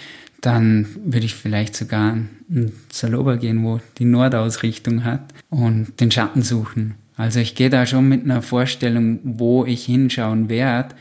dann 0.41 0.87
würde 1.05 1.27
ich 1.27 1.35
vielleicht 1.35 1.77
sogar 1.77 2.17
in 2.49 2.73
Saloba 2.91 3.37
gehen, 3.37 3.63
wo 3.65 3.81
die 3.99 4.05
Nordausrichtung 4.05 5.05
hat 5.05 5.23
und 5.51 6.01
den 6.01 6.11
Schatten 6.11 6.43
suchen. 6.43 6.95
Also 7.17 7.41
ich 7.41 7.55
gehe 7.55 7.71
da 7.71 7.87
schon 7.87 8.09
mit 8.09 8.25
einer 8.25 8.43
Vorstellung, 8.43 9.21
wo 9.23 9.65
ich 9.65 9.87
hinschauen 9.87 10.49
werde. 10.49 10.95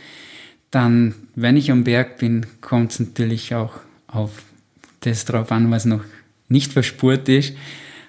Dann, 0.72 1.14
wenn 1.36 1.58
ich 1.58 1.72
am 1.72 1.84
Berg 1.84 2.18
bin, 2.18 2.46
kommt 2.62 2.92
es 2.92 3.00
natürlich 3.00 3.54
auch 3.54 3.74
auf 4.08 4.44
das 5.02 5.26
drauf 5.26 5.52
an, 5.52 5.72
was 5.72 5.86
noch 5.86 6.04
nicht 6.48 6.74
verspurt 6.74 7.30
ist. 7.30 7.54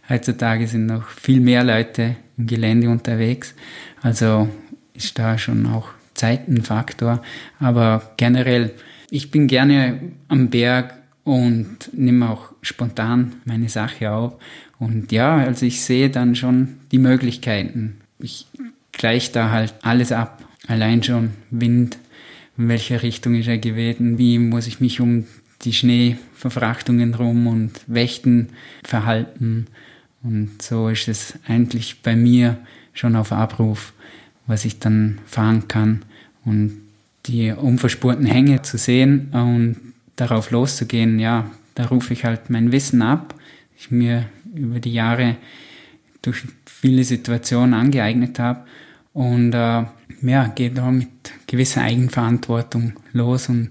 Heutzutage 0.08 0.66
sind 0.68 0.86
noch 0.86 1.08
viel 1.08 1.40
mehr 1.40 1.64
Leute 1.64 2.16
im 2.38 2.46
Gelände 2.46 2.88
unterwegs. 2.88 3.54
Also 4.02 4.48
ist 4.94 5.18
da 5.18 5.36
schon 5.36 5.66
auch 5.66 5.88
Zeit 6.14 6.48
ein 6.48 6.62
Faktor. 6.62 7.22
Aber 7.58 8.12
generell, 8.16 8.72
ich 9.10 9.30
bin 9.30 9.46
gerne 9.46 10.00
am 10.28 10.48
Berg 10.48 10.94
und 11.24 11.90
nehme 11.92 12.30
auch 12.30 12.52
spontan 12.62 13.36
meine 13.44 13.68
Sache 13.68 14.10
auf. 14.12 14.34
Und 14.78 15.12
ja, 15.12 15.36
also 15.36 15.64
ich 15.66 15.82
sehe 15.82 16.10
dann 16.10 16.34
schon 16.34 16.74
die 16.92 16.98
Möglichkeiten. 16.98 17.96
Ich 18.18 18.46
gleiche 18.92 19.32
da 19.32 19.50
halt 19.50 19.74
alles 19.82 20.12
ab. 20.12 20.44
Allein 20.66 21.02
schon 21.02 21.30
Wind, 21.50 21.98
in 22.58 22.68
welche 22.68 23.02
Richtung 23.02 23.34
ist 23.34 23.48
er 23.48 23.58
geweht, 23.58 23.96
wie 24.00 24.38
muss 24.38 24.66
ich 24.66 24.80
mich 24.80 25.00
um 25.00 25.26
die 25.62 25.72
Schneeverfrachtungen 25.72 27.14
rum 27.14 27.46
und 27.46 27.80
Wächten 27.86 28.50
verhalten. 28.84 29.66
Und 30.22 30.60
so 30.60 30.88
ist 30.88 31.08
es 31.08 31.34
eigentlich 31.46 32.02
bei 32.02 32.16
mir 32.16 32.58
schon 32.92 33.16
auf 33.16 33.32
Abruf, 33.32 33.92
was 34.46 34.64
ich 34.64 34.78
dann 34.78 35.18
fahren 35.26 35.68
kann. 35.68 36.02
Und 36.44 36.80
die 37.26 37.50
unverspurten 37.52 38.26
Hänge 38.26 38.62
zu 38.62 38.78
sehen 38.78 39.28
und 39.32 39.76
darauf 40.16 40.50
loszugehen, 40.50 41.18
ja, 41.18 41.50
da 41.74 41.86
rufe 41.86 42.12
ich 42.12 42.24
halt 42.24 42.50
mein 42.50 42.72
Wissen 42.72 43.02
ab, 43.02 43.34
ich 43.78 43.90
mir 43.90 44.26
über 44.56 44.80
die 44.80 44.92
Jahre 44.92 45.36
durch 46.22 46.42
viele 46.64 47.04
Situationen 47.04 47.74
angeeignet 47.74 48.38
habe 48.38 48.66
und 49.12 49.54
äh, 49.54 49.84
ja, 50.22 50.46
gehe 50.54 50.70
da 50.70 50.90
mit 50.90 51.08
gewisser 51.46 51.82
Eigenverantwortung 51.82 52.94
los 53.12 53.48
und 53.48 53.70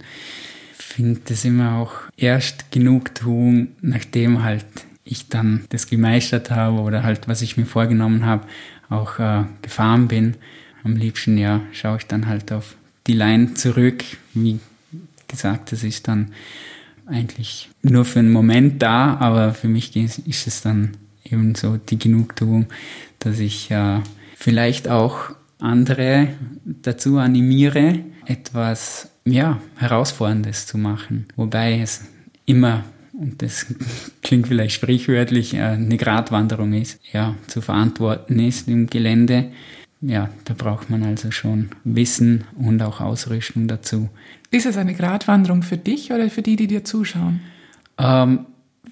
finde 0.78 1.22
das 1.26 1.46
immer 1.46 1.76
auch 1.76 1.94
erst 2.18 2.72
Genugtuung, 2.72 3.70
nachdem 3.82 4.44
halt 4.44 4.66
ich 5.04 5.28
dann 5.28 5.66
das 5.70 5.88
gemeistert 5.88 6.50
habe 6.50 6.80
oder 6.80 7.04
halt, 7.04 7.28
was 7.28 7.42
ich 7.42 7.58
mir 7.58 7.66
vorgenommen 7.66 8.26
habe, 8.26 8.48
auch 8.90 9.20
äh, 9.20 9.44
gefahren 9.62 10.08
bin. 10.08 10.36
Am 10.84 10.96
liebsten 10.96 11.38
ja 11.38 11.62
schaue 11.74 11.98
ich 11.98 12.08
dann 12.08 12.28
halt 12.28 12.52
auf 12.52 12.76
die 13.08 13.14
Line 13.14 13.54
zurück, 13.54 14.04
wie 14.34 14.60
gesagt, 15.28 15.72
das 15.72 15.84
ist 15.84 16.08
dann 16.08 16.32
eigentlich 17.06 17.70
nur 17.82 18.06
für 18.06 18.20
einen 18.20 18.32
Moment 18.32 18.82
da, 18.82 19.16
aber 19.16 19.54
für 19.54 19.68
mich 19.68 19.96
ist 19.96 20.48
es 20.48 20.62
dann 20.62 20.98
eben 21.24 21.56
so 21.56 21.78
die 21.78 22.00
Genugtuung, 22.00 22.68
dass 23.20 23.40
ich 23.40 23.72
äh, 23.72 24.00
vielleicht 24.36 24.88
auch 24.88 25.32
andere 25.60 26.30
dazu 26.64 27.18
animiere, 27.18 28.00
etwas 28.26 29.10
ja, 29.26 29.62
Herausforderndes 29.78 30.68
zu 30.68 30.78
machen. 30.78 31.28
Wobei 31.36 31.80
es 31.80 32.02
immer, 32.46 32.84
und 33.14 33.42
das 33.42 33.68
klingt 34.24 34.48
vielleicht 34.48 34.76
sprichwörtlich, 34.76 35.54
äh, 35.54 35.62
eine 35.62 35.98
Gratwanderung 35.98 36.74
ist, 36.74 37.00
ja, 37.12 37.36
zu 37.48 37.62
verantworten 37.62 38.40
ist 38.40 38.68
im 38.68 38.88
Gelände 38.88 39.52
ja, 40.08 40.30
da 40.44 40.54
braucht 40.54 40.90
man 40.90 41.04
also 41.04 41.32
schon 41.32 41.70
Wissen 41.84 42.44
und 42.56 42.82
auch 42.82 43.02
Ausrüstung 43.02 43.68
dazu. 43.68 44.10
Ist 44.56 44.66
es 44.66 44.78
eine 44.78 44.94
Gratwanderung 44.94 45.64
für 45.64 45.76
dich 45.76 46.14
oder 46.14 46.30
für 46.30 46.42
die, 46.42 46.56
die 46.56 46.68
dir 46.68 46.86
zuschauen? 46.86 47.42
Ähm, 47.98 48.46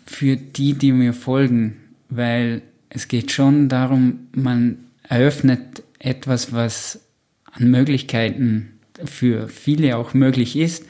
für 0.06 0.36
die, 0.36 0.74
die 0.74 0.92
mir 0.92 1.14
folgen, 1.14 1.78
weil 2.10 2.64
es 2.90 3.08
geht 3.08 3.32
schon 3.32 3.70
darum, 3.70 4.28
man 4.36 4.80
eröffnet 5.08 5.84
etwas, 6.00 6.52
was 6.52 7.00
an 7.46 7.72
Möglichkeiten 7.72 8.74
für 9.06 9.48
viele 9.48 9.96
auch 9.96 10.14
möglich 10.14 10.58
ist. 10.58 10.86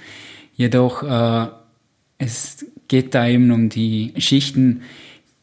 Jedoch 0.55 1.03
äh, 1.03 1.51
es 2.17 2.65
geht 2.87 3.13
da 3.13 3.27
eben 3.27 3.51
um 3.51 3.69
die 3.69 4.15
Schichten, 4.17 4.81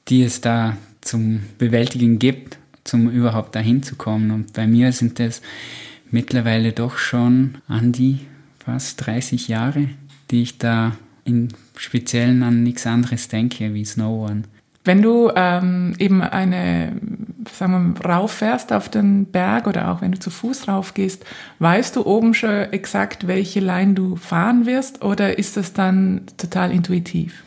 die 0.09 0.25
es 0.25 0.41
da 0.41 0.77
zum 1.03 1.43
Bewältigen 1.57 2.19
gibt 2.19 2.59
zum 2.83 3.09
überhaupt 3.09 3.55
dahin 3.55 3.85
zu 3.85 3.95
kommen. 3.95 4.33
Und 4.33 4.55
bei 4.55 4.67
mir 4.67 4.91
sind 4.91 5.21
das 5.21 5.41
mittlerweile 6.11 6.73
doch 6.73 6.99
schon 6.99 7.59
an 7.69 7.93
die 7.93 8.19
fast 8.65 9.07
30 9.07 9.49
Jahre, 9.49 9.89
die 10.31 10.43
ich 10.43 10.59
da 10.59 10.93
im 11.25 11.49
Speziellen 11.77 12.43
an 12.43 12.63
nichts 12.63 12.87
anderes 12.87 13.29
denke 13.29 13.75
wie 13.75 13.85
Snowboarden. 13.85 14.47
Wenn 14.83 15.03
du 15.03 15.31
ähm, 15.37 15.95
eben 15.99 16.23
eine, 16.23 16.93
sagen 17.53 17.95
wir, 17.95 18.05
rauffährst 18.05 18.73
auf 18.73 18.89
den 18.89 19.27
Berg 19.27 19.67
oder 19.67 19.91
auch 19.91 20.01
wenn 20.01 20.13
du 20.13 20.19
zu 20.19 20.31
Fuß 20.31 20.69
raufgehst, 20.69 21.25
weißt 21.59 21.97
du 21.97 22.07
oben 22.07 22.33
schon 22.33 22.73
exakt, 22.73 23.27
welche 23.27 23.61
Line 23.61 23.93
du 23.93 24.17
fahren 24.17 24.65
wirst 24.65 25.05
oder 25.05 25.39
ist 25.39 25.59
das 25.59 25.75
dann 25.75 26.23
total 26.39 26.73
intuitiv? 26.73 27.43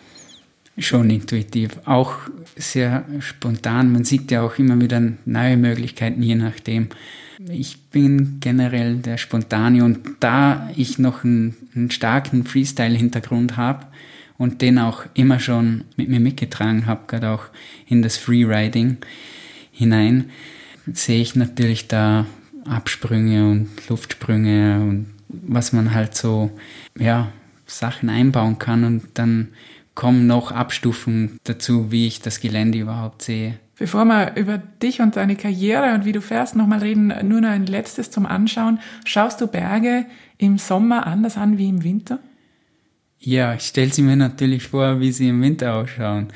Schon 0.77 1.09
intuitiv, 1.09 1.71
auch 1.85 2.15
sehr 2.55 3.05
spontan. 3.19 3.91
Man 3.91 4.05
sieht 4.05 4.31
ja 4.31 4.41
auch 4.41 4.57
immer 4.57 4.79
wieder 4.81 5.01
neue 5.25 5.57
Möglichkeiten, 5.57 6.23
je 6.23 6.35
nachdem. 6.35 6.89
Ich 7.49 7.79
bin 7.91 8.37
generell 8.39 8.97
der 8.97 9.17
Spontane 9.17 9.83
und 9.83 9.99
da 10.19 10.71
ich 10.75 10.97
noch 10.97 11.23
einen, 11.23 11.55
einen 11.75 11.91
starken 11.91 12.45
Freestyle-Hintergrund 12.45 13.57
habe, 13.57 13.85
und 14.37 14.61
den 14.61 14.79
auch 14.79 15.05
immer 15.13 15.39
schon 15.39 15.85
mit 15.95 16.09
mir 16.09 16.19
mitgetragen 16.19 16.85
habe, 16.85 17.07
gerade 17.07 17.29
auch 17.29 17.45
in 17.87 18.01
das 18.01 18.17
Freeriding 18.17 18.97
hinein, 19.71 20.29
sehe 20.91 21.21
ich 21.21 21.35
natürlich 21.35 21.87
da 21.87 22.25
Absprünge 22.65 23.49
und 23.49 23.69
Luftsprünge 23.89 24.79
und 24.81 25.07
was 25.29 25.73
man 25.73 25.93
halt 25.93 26.15
so, 26.15 26.51
ja, 26.97 27.31
Sachen 27.65 28.09
einbauen 28.09 28.59
kann 28.59 28.83
und 28.83 29.03
dann 29.13 29.49
kommen 29.95 30.27
noch 30.27 30.51
Abstufungen 30.51 31.39
dazu, 31.43 31.91
wie 31.91 32.07
ich 32.07 32.21
das 32.21 32.39
Gelände 32.39 32.79
überhaupt 32.79 33.21
sehe. 33.21 33.59
Bevor 33.77 34.05
wir 34.05 34.35
über 34.35 34.57
dich 34.57 35.01
und 35.01 35.15
deine 35.15 35.35
Karriere 35.35 35.93
und 35.93 36.05
wie 36.05 36.11
du 36.11 36.21
fährst 36.21 36.55
nochmal 36.55 36.79
reden, 36.79 37.13
nur 37.27 37.41
noch 37.41 37.49
ein 37.49 37.65
letztes 37.65 38.11
zum 38.11 38.25
Anschauen. 38.25 38.79
Schaust 39.03 39.41
du 39.41 39.47
Berge 39.47 40.05
im 40.37 40.57
Sommer 40.57 41.07
anders 41.07 41.37
an 41.37 41.57
wie 41.57 41.69
im 41.69 41.83
Winter? 41.83 42.19
Ja, 43.19 43.53
ich 43.53 43.63
stelle 43.63 43.91
sie 43.91 44.01
mir 44.01 44.15
natürlich 44.15 44.67
vor, 44.67 44.99
wie 44.99 45.11
sie 45.11 45.29
im 45.29 45.41
Winter 45.41 45.75
ausschauen 45.75 46.27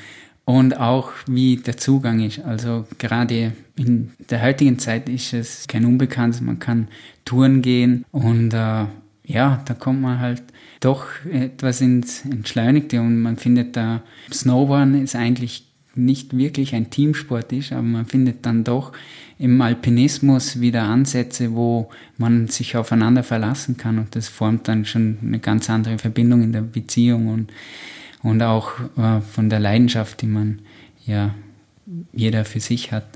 und 0.44 0.78
auch 0.80 1.12
wie 1.26 1.56
der 1.56 1.76
Zugang 1.76 2.20
ist. 2.20 2.40
Also 2.40 2.86
gerade 2.96 3.52
in 3.76 4.12
der 4.30 4.42
heutigen 4.42 4.78
Zeit 4.78 5.08
ist 5.08 5.34
es 5.34 5.66
kein 5.68 5.84
Unbekanntes. 5.84 6.40
Man 6.40 6.58
kann 6.58 6.88
Touren 7.24 7.60
gehen 7.60 8.04
und 8.10 8.54
äh, 8.54 8.86
ja, 9.24 9.62
da 9.64 9.74
kommt 9.74 10.00
man 10.00 10.18
halt 10.18 10.42
doch 10.80 11.06
etwas 11.30 11.80
ins 11.80 12.24
Entschleunigte 12.24 13.00
und 13.00 13.20
man 13.20 13.36
findet 13.36 13.76
da 13.76 14.02
Snowboarden 14.32 15.02
ist 15.02 15.16
eigentlich 15.16 15.64
nicht 15.94 16.36
wirklich 16.36 16.74
ein 16.74 16.90
Teamsport 16.90 17.52
ist, 17.52 17.72
aber 17.72 17.82
man 17.82 18.06
findet 18.06 18.46
dann 18.46 18.62
doch 18.64 18.92
im 19.38 19.60
Alpinismus 19.60 20.60
wieder 20.60 20.84
Ansätze, 20.84 21.54
wo 21.54 21.90
man 22.16 22.48
sich 22.48 22.76
aufeinander 22.76 23.24
verlassen 23.24 23.76
kann 23.76 23.98
und 23.98 24.14
das 24.14 24.28
formt 24.28 24.68
dann 24.68 24.84
schon 24.84 25.18
eine 25.22 25.40
ganz 25.40 25.68
andere 25.68 25.98
Verbindung 25.98 26.42
in 26.42 26.52
der 26.52 26.62
Beziehung 26.62 27.28
und, 27.28 27.52
und 28.22 28.42
auch 28.42 28.72
äh, 28.96 29.20
von 29.20 29.50
der 29.50 29.60
Leidenschaft, 29.60 30.22
die 30.22 30.26
man 30.26 30.60
ja 31.04 31.34
jeder 32.12 32.44
für 32.44 32.60
sich 32.60 32.92
hat. 32.92 33.06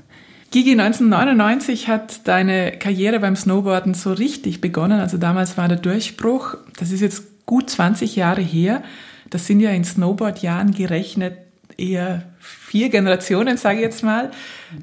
Gigi, 0.51 0.71
1999 0.71 1.87
hat 1.87 2.27
deine 2.27 2.73
Karriere 2.73 3.19
beim 3.19 3.35
Snowboarden 3.35 3.95
so 3.95 4.13
richtig 4.13 4.61
begonnen. 4.61 4.99
Also 4.99 5.17
damals 5.17 5.57
war 5.57 5.67
der 5.67 5.77
Durchbruch. 5.77 6.57
Das 6.77 6.91
ist 6.91 7.01
jetzt 7.01 7.32
gut 7.45 7.69
20 7.69 8.15
Jahre 8.15 8.41
her. 8.41 8.83
Das 9.29 9.47
sind 9.47 9.59
ja 9.59 9.71
in 9.71 9.83
Snowboard-Jahren 9.83 10.73
gerechnet 10.73 11.37
eher 11.77 12.23
vier 12.39 12.89
Generationen, 12.89 13.57
sage 13.57 13.77
ich 13.77 13.83
jetzt 13.83 14.03
mal. 14.03 14.31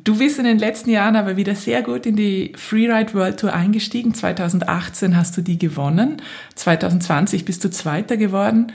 Du 0.05 0.19
bist 0.19 0.38
in 0.38 0.45
den 0.45 0.59
letzten 0.59 0.90
Jahren 0.90 1.17
aber 1.17 1.37
wieder 1.37 1.55
sehr 1.55 1.83
gut 1.83 2.07
in 2.07 2.17
die 2.17 2.52
Freeride 2.57 3.14
World 3.14 3.40
Tour 3.40 3.52
eingestiegen. 3.52 4.14
2018 4.14 5.17
hast 5.17 5.37
du 5.37 5.43
die 5.43 5.59
gewonnen. 5.59 6.23
2020 6.55 7.45
bist 7.45 7.64
du 7.64 7.71
Zweiter 7.71 8.17
geworden. 8.17 8.73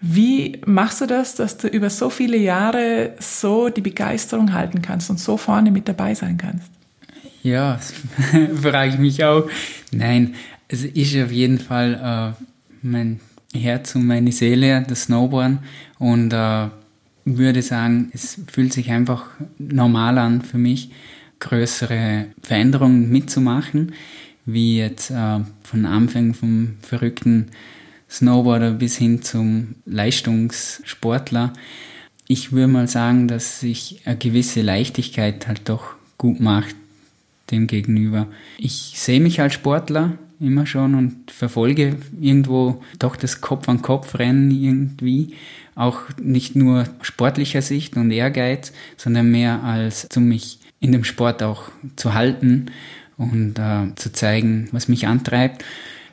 Wie 0.00 0.60
machst 0.64 1.00
du 1.00 1.06
das, 1.06 1.34
dass 1.34 1.56
du 1.56 1.66
über 1.66 1.90
so 1.90 2.08
viele 2.08 2.36
Jahre 2.36 3.14
so 3.18 3.68
die 3.68 3.80
Begeisterung 3.80 4.52
halten 4.52 4.80
kannst 4.80 5.10
und 5.10 5.18
so 5.18 5.36
vorne 5.36 5.70
mit 5.70 5.88
dabei 5.88 6.14
sein 6.14 6.38
kannst? 6.38 6.70
Ja, 7.42 7.80
frage 8.62 8.92
ich 8.92 8.98
mich 8.98 9.24
auch. 9.24 9.48
Nein, 9.90 10.34
es 10.68 10.84
ist 10.84 11.16
auf 11.16 11.32
jeden 11.32 11.58
Fall 11.58 12.34
äh, 12.38 12.44
mein 12.82 13.20
Herz 13.54 13.94
und 13.94 14.06
meine 14.06 14.32
Seele, 14.32 14.84
das 14.86 15.04
Snowboarden. 15.04 15.60
Und 15.98 16.32
äh, 16.32 16.68
würde 17.24 17.62
sagen, 17.62 18.10
es 18.14 18.40
fühlt 18.50 18.72
sich 18.72 18.90
einfach 18.90 19.26
normal 19.58 20.18
an 20.18 20.42
für 20.42 20.58
mich, 20.58 20.90
größere 21.40 22.26
Veränderungen 22.42 23.10
mitzumachen, 23.10 23.92
wie 24.44 24.78
jetzt 24.78 25.10
äh, 25.10 25.40
von 25.62 25.86
Anfang 25.86 26.34
vom 26.34 26.76
verrückten 26.82 27.50
Snowboarder 28.10 28.72
bis 28.72 28.96
hin 28.96 29.22
zum 29.22 29.76
Leistungssportler. 29.84 31.52
Ich 32.26 32.52
würde 32.52 32.68
mal 32.68 32.88
sagen, 32.88 33.28
dass 33.28 33.60
sich 33.60 34.00
eine 34.04 34.16
gewisse 34.16 34.62
Leichtigkeit 34.62 35.46
halt 35.46 35.68
doch 35.68 35.94
gut 36.16 36.40
macht 36.40 36.74
dem 37.50 37.66
gegenüber. 37.66 38.26
Ich 38.58 38.92
sehe 38.96 39.20
mich 39.20 39.40
als 39.40 39.54
Sportler 39.54 40.18
immer 40.40 40.66
schon 40.66 40.94
und 40.94 41.30
verfolge 41.30 41.96
irgendwo 42.20 42.82
doch 42.98 43.16
das 43.16 43.40
Kopf-an-Kopf-Rennen 43.40 44.50
irgendwie 44.50 45.34
auch 45.74 46.00
nicht 46.20 46.56
nur 46.56 46.84
sportlicher 47.02 47.62
Sicht 47.62 47.96
und 47.96 48.10
Ehrgeiz, 48.10 48.72
sondern 48.96 49.30
mehr 49.30 49.62
als 49.62 50.08
zu 50.08 50.20
mich 50.20 50.58
in 50.80 50.92
dem 50.92 51.04
Sport 51.04 51.42
auch 51.42 51.70
zu 51.96 52.14
halten 52.14 52.66
und 53.16 53.58
äh, 53.58 53.94
zu 53.96 54.12
zeigen, 54.12 54.68
was 54.72 54.88
mich 54.88 55.06
antreibt. 55.06 55.64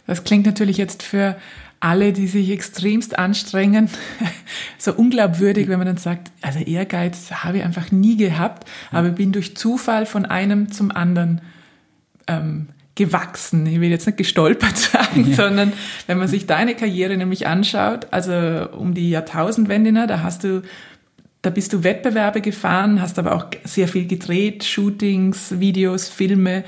Das 0.08 0.24
klingt 0.24 0.46
natürlich 0.46 0.78
jetzt 0.78 1.04
für 1.04 1.36
alle, 1.80 2.14
die 2.14 2.28
sich 2.28 2.50
extremst 2.50 3.18
anstrengen, 3.18 3.90
so 4.78 4.94
unglaubwürdig, 4.94 5.68
wenn 5.68 5.78
man 5.78 5.88
dann 5.88 5.98
sagt, 5.98 6.32
also 6.42 6.60
Ehrgeiz 6.60 7.32
habe 7.32 7.58
ich 7.58 7.64
einfach 7.64 7.92
nie 7.92 8.18
gehabt, 8.18 8.68
aber 8.92 9.10
bin 9.10 9.32
durch 9.32 9.56
Zufall 9.56 10.06
von 10.06 10.26
einem 10.26 10.72
zum 10.72 10.92
anderen 10.92 11.42
ähm, 12.28 12.68
gewachsen. 12.96 13.66
Ich 13.68 13.80
will 13.82 13.90
jetzt 13.90 14.06
nicht 14.08 14.18
gestolpert 14.18 14.78
sagen, 14.78 15.30
ja. 15.30 15.36
sondern 15.36 15.74
wenn 16.08 16.18
man 16.18 16.28
sich 16.28 16.48
deine 16.48 16.76
Karriere 16.76 17.16
nämlich 17.18 17.48
anschaut, 17.48 18.08
also 18.12 18.34
um 18.72 18.94
die 18.94 19.10
Jahrtausendwende, 19.10 19.92
ne, 19.92 20.08
da 20.08 20.24
hast 20.24 20.44
du 20.44 20.62
da 21.46 21.52
bist 21.52 21.74
du 21.74 21.84
Wettbewerbe 21.84 22.42
gefahren, 22.42 23.00
hast 23.00 23.20
aber 23.20 23.36
auch 23.36 23.46
sehr 23.64 23.88
viel 23.88 24.08
gedreht, 24.08 24.64
Shootings, 24.64 25.60
Videos, 25.60 26.10
Filme. 26.10 26.64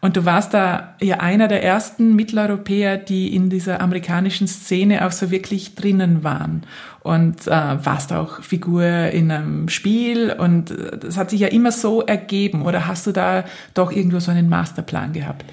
Und 0.00 0.16
du 0.16 0.24
warst 0.24 0.52
da 0.52 0.96
ja 1.00 1.18
einer 1.20 1.46
der 1.48 1.62
ersten 1.62 2.16
Mitteleuropäer, 2.16 2.96
die 2.96 3.34
in 3.34 3.50
dieser 3.50 3.80
amerikanischen 3.80 4.48
Szene 4.48 5.06
auch 5.06 5.12
so 5.12 5.30
wirklich 5.30 5.76
drinnen 5.76 6.24
waren. 6.24 6.64
Und 7.00 7.46
äh, 7.46 7.50
warst 7.50 8.12
auch 8.12 8.42
Figur 8.42 8.84
in 8.84 9.30
einem 9.30 9.68
Spiel. 9.68 10.32
Und 10.32 10.72
äh, 10.72 10.98
das 10.98 11.16
hat 11.16 11.30
sich 11.30 11.40
ja 11.40 11.48
immer 11.48 11.70
so 11.70 12.02
ergeben. 12.02 12.62
Oder 12.62 12.88
hast 12.88 13.06
du 13.06 13.12
da 13.12 13.44
doch 13.74 13.92
irgendwo 13.92 14.18
so 14.18 14.32
einen 14.32 14.48
Masterplan 14.48 15.12
gehabt? 15.12 15.44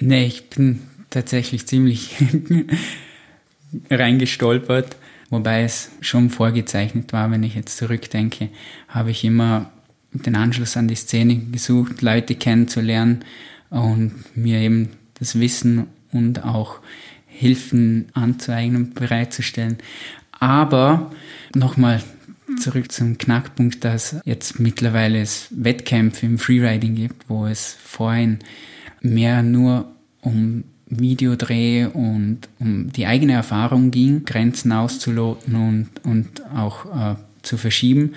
Nee, 0.00 0.26
ich 0.26 0.48
bin 0.48 0.80
tatsächlich 1.10 1.66
ziemlich 1.66 2.16
reingestolpert, 3.90 4.96
wobei 5.28 5.62
es 5.62 5.90
schon 6.00 6.30
vorgezeichnet 6.30 7.12
war, 7.12 7.30
wenn 7.30 7.42
ich 7.42 7.54
jetzt 7.54 7.76
zurückdenke, 7.76 8.48
habe 8.88 9.10
ich 9.10 9.24
immer 9.24 9.70
den 10.12 10.36
Anschluss 10.36 10.76
an 10.76 10.88
die 10.88 10.94
Szene 10.94 11.36
gesucht, 11.36 12.02
Leute 12.02 12.34
kennenzulernen 12.34 13.24
und 13.68 14.14
mir 14.34 14.58
eben 14.58 14.90
das 15.18 15.38
Wissen 15.38 15.86
und 16.12 16.44
auch 16.44 16.80
Hilfen 17.26 18.08
anzueignen 18.14 18.84
und 18.84 18.94
bereitzustellen. 18.94 19.78
Aber 20.32 21.12
nochmal 21.54 22.02
zurück 22.58 22.90
zum 22.90 23.18
Knackpunkt, 23.18 23.84
dass 23.84 24.16
jetzt 24.24 24.58
mittlerweile 24.58 25.20
es 25.20 25.48
Wettkämpfe 25.50 26.26
im 26.26 26.38
Freeriding 26.38 26.94
gibt, 26.96 27.28
wo 27.28 27.46
es 27.46 27.76
vorhin 27.84 28.40
mehr 29.00 29.42
nur 29.42 29.86
um 30.20 30.64
Videodreh 30.86 31.86
und 31.86 32.40
um 32.58 32.92
die 32.92 33.06
eigene 33.06 33.34
Erfahrung 33.34 33.90
ging, 33.90 34.24
Grenzen 34.24 34.72
auszuloten 34.72 35.54
und, 35.54 35.88
und 36.04 36.42
auch 36.54 36.86
äh, 36.86 37.14
zu 37.42 37.56
verschieben 37.56 38.14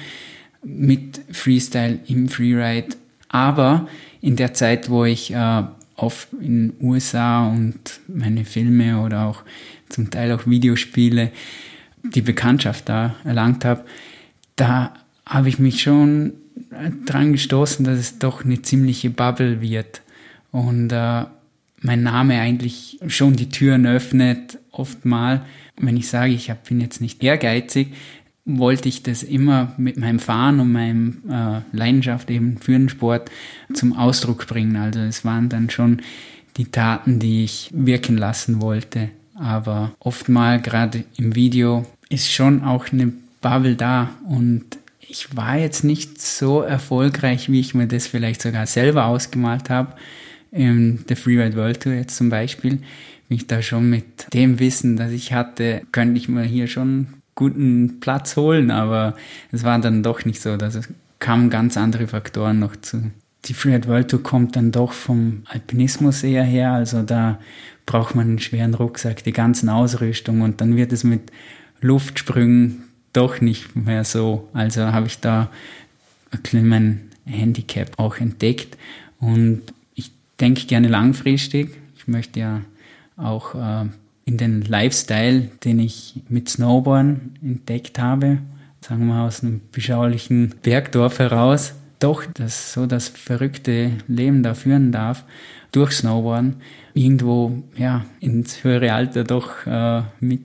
mit 0.64 1.22
Freestyle 1.32 2.00
im 2.08 2.30
Freeride. 2.30 2.96
Aber 3.30 3.88
in 4.22 4.36
der 4.36 4.54
Zeit, 4.54 4.90
wo 4.90 5.06
ich 5.06 5.34
äh, 5.34 5.64
oft 5.96 6.30
in 6.34 6.70
den 6.70 6.74
USA 6.82 7.48
und 7.48 8.00
meine 8.08 8.46
Filme 8.46 9.02
oder 9.02 9.26
auch 9.26 9.44
zum 9.90 10.10
Teil 10.10 10.32
auch 10.32 10.48
Videospiele 10.48 11.32
die 12.04 12.22
Bekanntschaft 12.22 12.90
da 12.90 13.16
erlangt 13.24 13.66
habe, 13.66 13.86
da 14.56 14.94
habe 15.26 15.50
ich 15.50 15.60
mich 15.60 15.82
schon 15.82 16.34
dran 17.06 17.32
gestoßen, 17.32 17.86
dass 17.86 18.00
es 18.00 18.20
doch 18.20 18.44
eine 18.44 18.62
ziemliche 18.62 19.10
Bubble 19.10 19.62
wird. 19.62 20.02
Und 20.54 20.92
äh, 20.92 21.26
mein 21.82 22.04
Name 22.04 22.40
eigentlich 22.40 23.00
schon 23.08 23.36
die 23.36 23.50
Türen 23.50 23.86
öffnet, 23.86 24.60
oftmal. 24.72 25.46
Wenn 25.78 25.98
ich 25.98 26.08
sage, 26.08 26.32
ich 26.32 26.54
bin 26.70 26.80
jetzt 26.80 27.02
nicht 27.02 27.22
ehrgeizig, 27.22 27.94
wollte 28.46 28.88
ich 28.88 29.04
das 29.04 29.24
immer 29.24 29.74
mit 29.78 29.98
meinem 29.98 30.20
Fahren 30.20 30.60
und 30.60 30.72
meinem 30.72 31.24
äh, 31.30 31.62
Leidenschaft 31.76 32.30
eben 32.30 32.58
für 32.60 32.74
den 32.74 32.88
Sport 32.88 33.32
zum 33.74 33.94
Ausdruck 33.94 34.48
bringen. 34.48 34.76
Also 34.76 35.00
es 35.00 35.26
waren 35.26 35.50
dann 35.50 35.70
schon 35.70 36.02
die 36.58 36.66
Taten, 36.66 37.20
die 37.20 37.44
ich 37.44 37.70
wirken 37.74 38.18
lassen 38.18 38.62
wollte. 38.62 39.10
Aber 39.34 39.94
oftmal, 40.00 40.62
gerade 40.62 41.04
im 41.18 41.36
Video, 41.36 41.86
ist 42.10 42.32
schon 42.32 42.64
auch 42.64 42.92
eine 42.92 43.12
Bubble 43.42 43.76
da 43.76 44.12
und 44.30 44.78
ich 45.00 45.36
war 45.36 45.58
jetzt 45.58 45.84
nicht 45.84 46.22
so 46.22 46.62
erfolgreich, 46.62 47.52
wie 47.52 47.60
ich 47.60 47.74
mir 47.74 47.88
das 47.88 48.08
vielleicht 48.08 48.42
sogar 48.42 48.68
selber 48.68 49.06
ausgemalt 49.06 49.70
habe. 49.70 49.94
In 50.54 51.04
der 51.10 51.18
Freeride 51.18 51.58
World 51.58 51.82
Tour 51.82 51.94
jetzt 51.94 52.16
zum 52.16 52.30
Beispiel, 52.30 52.80
mich 53.28 53.48
da 53.48 53.62
schon 53.64 53.90
mit 53.90 54.32
dem 54.34 54.60
Wissen, 54.60 54.98
das 54.98 55.12
ich 55.12 55.34
hatte, 55.34 55.82
könnte 55.92 56.18
ich 56.18 56.30
mir 56.30 56.44
hier 56.44 56.68
schon 56.68 57.08
guten 57.34 58.00
Platz 58.00 58.38
holen, 58.38 58.70
aber 58.70 59.16
es 59.52 59.64
war 59.64 59.80
dann 59.80 60.04
doch 60.04 60.26
nicht 60.26 60.40
so. 60.40 60.52
Also 60.52 60.82
kamen 61.18 61.50
ganz 61.50 61.76
andere 61.76 62.06
Faktoren 62.06 62.60
noch 62.60 62.76
zu. 62.76 63.12
Die 63.46 63.56
Freeride 63.56 63.88
World 63.88 64.12
Tour 64.12 64.22
kommt 64.22 64.56
dann 64.56 64.72
doch 64.72 64.94
vom 64.94 65.42
Alpinismus 65.46 66.24
eher 66.24 66.44
her, 66.44 66.74
also 66.74 67.02
da 67.02 67.40
braucht 67.88 68.14
man 68.14 68.28
einen 68.28 68.40
schweren 68.40 68.76
Rucksack, 68.76 69.24
die 69.24 69.34
ganzen 69.34 69.70
Ausrüstung 69.70 70.42
und 70.42 70.62
dann 70.62 70.78
wird 70.78 70.94
es 70.94 71.04
mit 71.04 71.32
Luftsprüngen 71.82 72.84
doch 73.12 73.42
nicht 73.42 73.76
mehr 73.76 74.04
so. 74.04 74.50
Also 74.54 74.84
habe 74.94 75.08
ich 75.08 75.20
da 75.20 75.50
mein 76.54 77.10
Handicap 77.26 77.98
auch 77.98 78.18
entdeckt 78.18 78.78
und 79.20 79.62
denke 80.40 80.66
gerne 80.66 80.88
langfristig. 80.88 81.78
Ich 81.96 82.08
möchte 82.08 82.40
ja 82.40 82.62
auch 83.18 83.56
äh, 83.56 83.86
in 84.26 84.38
den 84.38 84.62
Lifestyle, 84.62 85.50
den 85.64 85.80
ich 85.80 86.22
mit 86.30 86.50
Snowboarden 86.50 87.38
entdeckt 87.42 88.00
habe, 88.00 88.40
sagen 88.82 89.08
wir 89.08 89.22
aus 89.22 89.44
einem 89.44 89.62
beschaulichen 89.72 90.56
Bergdorf 90.62 91.20
heraus, 91.20 91.74
doch 92.00 92.26
das 92.34 92.74
so 92.74 92.86
das 92.86 93.08
verrückte 93.08 93.92
Leben 94.08 94.44
da 94.44 94.54
führen 94.54 94.92
darf 94.92 95.24
durch 95.72 95.94
Snowboarden 95.94 96.58
irgendwo 96.94 97.64
ja 97.76 98.06
ins 98.20 98.64
höhere 98.64 98.94
Alter 98.94 99.24
doch 99.24 99.66
äh, 99.66 100.04
mit 100.20 100.42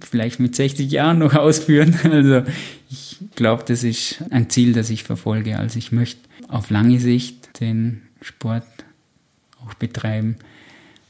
vielleicht 0.00 0.40
mit 0.40 0.54
60 0.56 0.90
Jahren 0.90 1.18
noch 1.18 1.34
ausführen. 1.36 1.96
Also 2.04 2.42
ich 2.88 3.18
glaube, 3.34 3.64
das 3.66 3.84
ist 3.84 4.22
ein 4.30 4.48
Ziel, 4.50 4.72
das 4.72 4.90
ich 4.90 5.04
verfolge. 5.04 5.58
Also 5.58 5.78
ich 5.78 5.92
möchte 5.92 6.20
auf 6.48 6.70
lange 6.70 6.98
Sicht 7.00 7.60
den 7.60 8.02
Sport 8.22 8.64
auch 9.70 9.74
betreiben. 9.74 10.36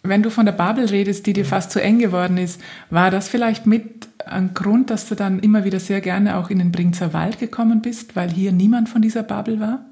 Wenn 0.02 0.22
du 0.22 0.30
von 0.30 0.46
der 0.46 0.52
Bubble 0.52 0.90
redest, 0.90 1.26
die 1.26 1.34
dir 1.34 1.44
fast 1.44 1.70
zu 1.70 1.82
eng 1.82 1.98
geworden 1.98 2.38
ist, 2.38 2.60
war 2.88 3.10
das 3.10 3.28
vielleicht 3.28 3.66
mit 3.66 4.08
ein 4.24 4.54
Grund, 4.54 4.90
dass 4.90 5.08
du 5.08 5.14
dann 5.14 5.40
immer 5.40 5.64
wieder 5.64 5.80
sehr 5.80 6.00
gerne 6.00 6.36
auch 6.36 6.48
in 6.50 6.58
den 6.58 6.72
Brinzer 6.72 7.12
Wald 7.12 7.38
gekommen 7.38 7.82
bist, 7.82 8.16
weil 8.16 8.30
hier 8.30 8.52
niemand 8.52 8.88
von 8.88 9.02
dieser 9.02 9.22
Bubble 9.22 9.60
war? 9.60 9.84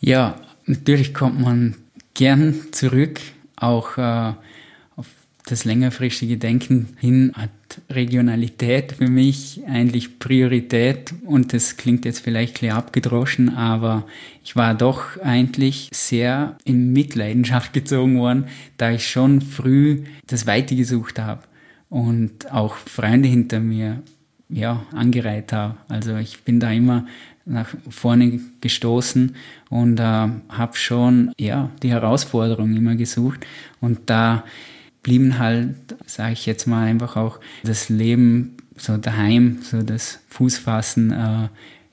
Ja, 0.00 0.34
natürlich 0.66 1.14
kommt 1.14 1.40
man 1.40 1.76
gern 2.14 2.54
zurück, 2.72 3.20
auch 3.56 3.96
äh, 3.96 4.32
das 5.46 5.64
längerfristige 5.64 6.36
Denken 6.36 6.96
hin 6.98 7.32
hat 7.34 7.50
Regionalität 7.90 8.92
für 8.92 9.08
mich 9.08 9.60
eigentlich 9.66 10.18
Priorität 10.18 11.14
und 11.24 11.52
das 11.52 11.76
klingt 11.76 12.04
jetzt 12.04 12.20
vielleicht 12.20 12.56
klar 12.56 12.78
abgedroschen, 12.78 13.48
aber 13.48 14.06
ich 14.44 14.54
war 14.56 14.74
doch 14.74 15.18
eigentlich 15.20 15.88
sehr 15.92 16.56
in 16.64 16.92
Mitleidenschaft 16.92 17.72
gezogen 17.72 18.18
worden, 18.18 18.46
da 18.76 18.92
ich 18.92 19.08
schon 19.08 19.40
früh 19.40 20.04
das 20.26 20.46
Weite 20.46 20.76
gesucht 20.76 21.18
habe 21.18 21.42
und 21.88 22.52
auch 22.52 22.76
Freunde 22.76 23.28
hinter 23.28 23.58
mir 23.60 24.02
ja, 24.48 24.84
angereiht 24.92 25.52
habe. 25.52 25.76
Also 25.88 26.16
ich 26.16 26.42
bin 26.42 26.60
da 26.60 26.70
immer 26.70 27.06
nach 27.44 27.74
vorne 27.88 28.38
gestoßen 28.60 29.34
und 29.70 29.98
äh, 29.98 30.02
habe 30.02 30.76
schon 30.76 31.32
ja 31.38 31.70
die 31.82 31.90
Herausforderung 31.90 32.76
immer 32.76 32.94
gesucht 32.94 33.44
und 33.80 33.98
da 34.06 34.44
blieben 35.02 35.38
halt, 35.38 35.74
sage 36.06 36.32
ich 36.32 36.46
jetzt 36.46 36.66
mal 36.66 36.84
einfach 36.84 37.16
auch 37.16 37.40
das 37.64 37.88
Leben 37.88 38.56
so 38.76 38.96
daheim, 38.96 39.58
so 39.62 39.82
das 39.82 40.20
Fußfassen 40.28 41.12
äh, 41.12 41.48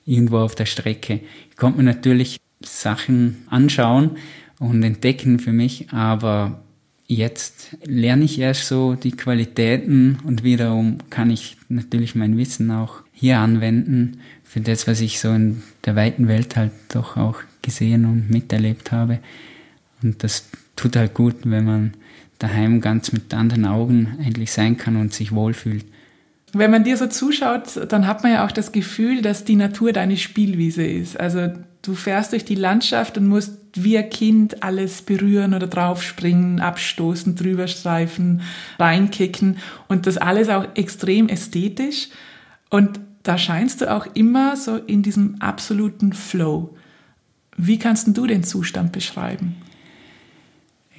irgendwo 0.06 0.38
auf 0.38 0.54
der 0.54 0.66
Strecke. 0.66 1.20
Ich 1.50 1.56
konnte 1.56 1.78
mir 1.78 1.84
natürlich 1.84 2.40
Sachen 2.62 3.42
anschauen 3.48 4.16
und 4.58 4.82
entdecken 4.82 5.38
für 5.38 5.52
mich, 5.52 5.92
aber 5.92 6.62
jetzt 7.06 7.76
lerne 7.84 8.24
ich 8.24 8.38
erst 8.38 8.68
so 8.68 8.94
die 8.94 9.12
Qualitäten 9.12 10.18
und 10.24 10.44
wiederum 10.44 10.98
kann 11.10 11.30
ich 11.30 11.56
natürlich 11.68 12.14
mein 12.14 12.36
Wissen 12.36 12.70
auch 12.70 13.02
hier 13.12 13.38
anwenden 13.38 14.20
für 14.44 14.60
das, 14.60 14.86
was 14.86 15.00
ich 15.00 15.20
so 15.20 15.30
in 15.30 15.62
der 15.84 15.96
weiten 15.96 16.28
Welt 16.28 16.56
halt 16.56 16.72
doch 16.88 17.16
auch 17.16 17.36
gesehen 17.62 18.04
und 18.04 18.30
miterlebt 18.30 18.92
habe. 18.92 19.18
Und 20.02 20.22
das 20.22 20.48
tut 20.76 20.96
halt 20.96 21.14
gut, 21.14 21.36
wenn 21.44 21.64
man 21.64 21.94
daheim 22.40 22.80
ganz 22.80 23.12
mit 23.12 23.32
anderen 23.32 23.66
Augen 23.66 24.18
endlich 24.24 24.50
sein 24.50 24.76
kann 24.76 24.96
und 24.96 25.14
sich 25.14 25.30
wohlfühlt. 25.30 25.84
Wenn 26.52 26.72
man 26.72 26.82
dir 26.82 26.96
so 26.96 27.06
zuschaut, 27.06 27.80
dann 27.88 28.08
hat 28.08 28.24
man 28.24 28.32
ja 28.32 28.44
auch 28.44 28.50
das 28.50 28.72
Gefühl, 28.72 29.22
dass 29.22 29.44
die 29.44 29.54
Natur 29.54 29.92
deine 29.92 30.16
Spielwiese 30.16 30.82
ist. 30.82 31.20
Also 31.20 31.52
du 31.82 31.94
fährst 31.94 32.32
durch 32.32 32.44
die 32.44 32.56
Landschaft 32.56 33.16
und 33.18 33.28
musst 33.28 33.52
wie 33.74 33.96
ein 33.96 34.10
Kind 34.10 34.64
alles 34.64 35.02
berühren 35.02 35.54
oder 35.54 35.68
draufspringen, 35.68 36.58
abstoßen, 36.58 37.36
drüber 37.36 37.68
streifen, 37.68 38.42
reinkicken 38.80 39.58
und 39.86 40.08
das 40.08 40.16
alles 40.16 40.48
auch 40.48 40.66
extrem 40.74 41.28
ästhetisch. 41.28 42.08
Und 42.68 42.98
da 43.22 43.38
scheinst 43.38 43.80
du 43.80 43.92
auch 43.94 44.06
immer 44.14 44.56
so 44.56 44.76
in 44.76 45.02
diesem 45.02 45.36
absoluten 45.40 46.12
Flow. 46.12 46.74
Wie 47.56 47.78
kannst 47.78 48.08
du 48.08 48.26
den 48.26 48.42
Zustand 48.42 48.90
beschreiben? 48.90 49.56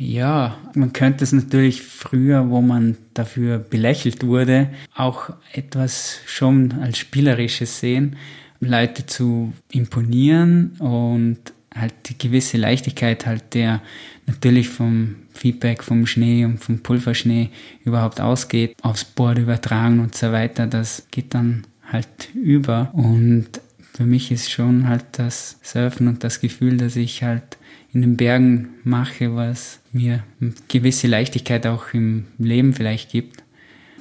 Ja, 0.03 0.57
man 0.73 0.93
könnte 0.93 1.23
es 1.23 1.31
natürlich 1.31 1.83
früher, 1.83 2.49
wo 2.49 2.59
man 2.59 2.97
dafür 3.13 3.59
belächelt 3.59 4.25
wurde, 4.25 4.71
auch 4.95 5.29
etwas 5.53 6.17
schon 6.25 6.71
als 6.81 6.97
Spielerisches 6.97 7.79
sehen, 7.79 8.15
Leute 8.59 9.05
zu 9.05 9.53
imponieren 9.69 10.71
und 10.79 11.37
halt 11.75 11.93
die 12.05 12.17
gewisse 12.17 12.57
Leichtigkeit 12.57 13.27
halt 13.27 13.53
der 13.53 13.79
natürlich 14.25 14.69
vom 14.69 15.17
Feedback 15.35 15.83
vom 15.83 16.07
Schnee 16.07 16.45
und 16.45 16.57
vom 16.57 16.79
Pulverschnee 16.79 17.51
überhaupt 17.85 18.19
ausgeht, 18.19 18.75
aufs 18.81 19.05
Board 19.05 19.37
übertragen 19.37 19.99
und 19.99 20.15
so 20.15 20.31
weiter, 20.31 20.65
das 20.65 21.05
geht 21.11 21.35
dann 21.35 21.67
halt 21.91 22.33
über. 22.33 22.89
Und 22.93 23.61
für 23.93 24.05
mich 24.05 24.31
ist 24.31 24.49
schon 24.49 24.87
halt 24.87 25.05
das 25.11 25.59
Surfen 25.61 26.07
und 26.07 26.23
das 26.23 26.41
Gefühl, 26.41 26.77
dass 26.77 26.95
ich 26.95 27.21
halt 27.21 27.59
in 27.93 28.01
den 28.01 28.17
Bergen 28.17 28.69
mache, 28.83 29.35
was 29.35 29.79
mir 29.91 30.23
gewisse 30.67 31.07
Leichtigkeit 31.07 31.67
auch 31.67 31.93
im 31.93 32.25
Leben 32.37 32.73
vielleicht 32.73 33.11
gibt. 33.11 33.43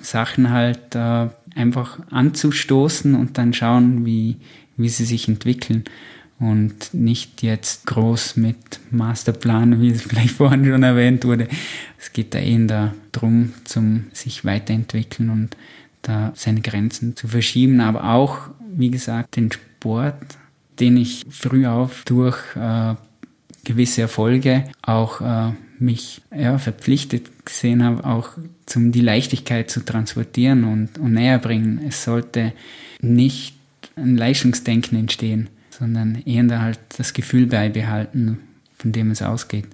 Sachen 0.01 0.51
halt 0.51 0.95
äh, 0.95 1.29
einfach 1.55 1.99
anzustoßen 2.11 3.15
und 3.15 3.37
dann 3.37 3.53
schauen, 3.53 4.07
wie, 4.07 4.37
wie 4.77 4.89
sie 4.89 5.05
sich 5.05 5.29
entwickeln 5.29 5.85
und 6.39 6.95
nicht 6.95 7.43
jetzt 7.43 7.87
groß 7.87 8.37
mit 8.37 8.81
Masterplan, 8.91 9.81
wie 9.81 9.91
es 9.91 10.03
vielleicht 10.09 10.37
vorhin 10.37 10.65
schon 10.65 10.83
erwähnt 10.83 11.25
wurde. 11.25 11.49
Es 11.99 12.13
geht 12.13 12.35
da 12.35 12.39
eher 12.39 12.95
darum, 13.13 13.53
zum 13.65 14.07
sich 14.13 14.45
weiterentwickeln 14.45 15.31
und 15.31 15.57
da 16.03 16.33
seine 16.35 16.63
Grenzen 16.63 17.15
zu 17.15 17.29
verschieben, 17.29 17.81
aber 17.81 18.05
auch, 18.15 18.49
wie 18.75 18.91
gesagt, 18.91 19.37
den 19.37 19.53
Sport, 19.53 20.39
den 20.79 20.97
ich 20.97 21.27
früh 21.29 21.67
auf 21.67 22.05
durch 22.07 22.39
äh, 22.57 22.95
gewisse 23.65 24.03
Erfolge 24.03 24.65
auch 24.83 25.21
äh, 25.21 25.53
mich 25.79 26.23
ja, 26.35 26.59
verpflichtet 26.59 27.45
gesehen 27.45 27.83
habe, 27.83 28.05
auch 28.05 28.31
zum 28.67 28.93
die 28.93 29.01
Leichtigkeit 29.01 29.71
zu 29.71 29.85
transportieren 29.85 30.65
und, 30.65 30.99
und 30.99 31.15
näher 31.15 31.39
bringen. 31.39 31.81
Es 31.87 32.05
sollte 32.05 32.53
nicht 33.01 33.57
ein 33.97 34.17
Leistungsdenken 34.17 34.99
entstehen, 34.99 35.49
sondern 35.71 36.23
eher 36.27 36.61
halt 36.61 36.79
das 36.99 37.13
Gefühl 37.13 37.47
beibehalten, 37.47 38.39
von 38.77 38.93
dem 38.93 39.11
es 39.11 39.23
ausgeht. 39.23 39.67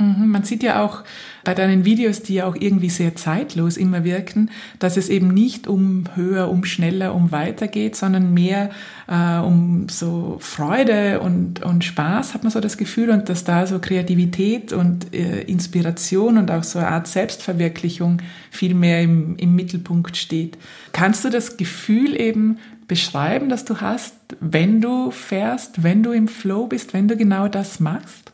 Mhm, 0.00 0.28
man 0.28 0.44
sieht 0.44 0.62
ja 0.62 0.82
auch 0.82 1.04
bei 1.44 1.54
deinen 1.54 1.84
Videos, 1.84 2.22
die 2.22 2.34
ja 2.34 2.46
auch 2.46 2.56
irgendwie 2.58 2.88
sehr 2.88 3.16
zeitlos 3.16 3.76
immer 3.76 4.02
wirken, 4.02 4.50
dass 4.78 4.96
es 4.96 5.10
eben 5.10 5.28
nicht 5.28 5.68
um 5.68 6.04
höher, 6.14 6.50
um 6.50 6.64
schneller, 6.64 7.14
um 7.14 7.32
weiter 7.32 7.68
geht, 7.68 7.96
sondern 7.96 8.32
mehr 8.32 8.70
äh, 9.08 9.38
um 9.38 9.88
so 9.90 10.38
Freude 10.40 11.20
und, 11.20 11.62
und 11.62 11.84
Spaß, 11.84 12.32
hat 12.32 12.44
man 12.44 12.50
so 12.50 12.60
das 12.60 12.78
Gefühl, 12.78 13.10
und 13.10 13.28
dass 13.28 13.44
da 13.44 13.66
so 13.66 13.78
Kreativität 13.78 14.72
und 14.72 15.14
äh, 15.14 15.42
Inspiration 15.42 16.38
und 16.38 16.50
auch 16.50 16.64
so 16.64 16.78
eine 16.78 16.88
Art 16.88 17.06
Selbstverwirklichung 17.06 18.22
viel 18.50 18.74
mehr 18.74 19.02
im, 19.02 19.36
im 19.36 19.54
Mittelpunkt 19.54 20.16
steht. 20.16 20.56
Kannst 20.92 21.26
du 21.26 21.28
das 21.28 21.58
Gefühl 21.58 22.18
eben 22.18 22.58
beschreiben, 22.88 23.50
das 23.50 23.66
du 23.66 23.82
hast, 23.82 24.14
wenn 24.40 24.80
du 24.80 25.10
fährst, 25.10 25.82
wenn 25.82 26.02
du 26.02 26.12
im 26.12 26.26
Flow 26.26 26.66
bist, 26.66 26.94
wenn 26.94 27.06
du 27.06 27.16
genau 27.16 27.48
das 27.48 27.80
machst? 27.80 28.29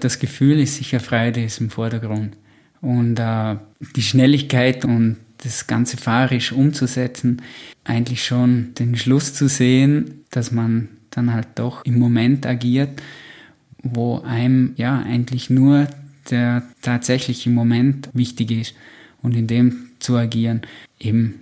Das 0.00 0.18
Gefühl 0.18 0.60
ist 0.60 0.76
sicher 0.76 1.00
Freude 1.00 1.42
ist 1.42 1.60
im 1.60 1.70
Vordergrund. 1.70 2.36
Und 2.80 3.18
äh, 3.18 3.56
die 3.94 4.02
Schnelligkeit 4.02 4.84
und 4.84 5.16
das 5.38 5.66
Ganze 5.66 5.96
fahrisch 5.96 6.52
umzusetzen, 6.52 7.42
eigentlich 7.84 8.24
schon 8.24 8.74
den 8.74 8.96
Schluss 8.96 9.34
zu 9.34 9.48
sehen, 9.48 10.24
dass 10.30 10.50
man 10.50 10.88
dann 11.10 11.32
halt 11.32 11.48
doch 11.54 11.84
im 11.84 11.98
Moment 11.98 12.46
agiert, 12.46 13.02
wo 13.82 14.20
einem 14.20 14.72
ja 14.76 15.00
eigentlich 15.00 15.50
nur 15.50 15.88
der 16.30 16.62
tatsächliche 16.82 17.50
Moment 17.50 18.08
wichtig 18.12 18.50
ist 18.50 18.74
und 19.22 19.36
in 19.36 19.46
dem 19.46 19.90
zu 19.98 20.16
agieren, 20.16 20.62
eben 20.98 21.34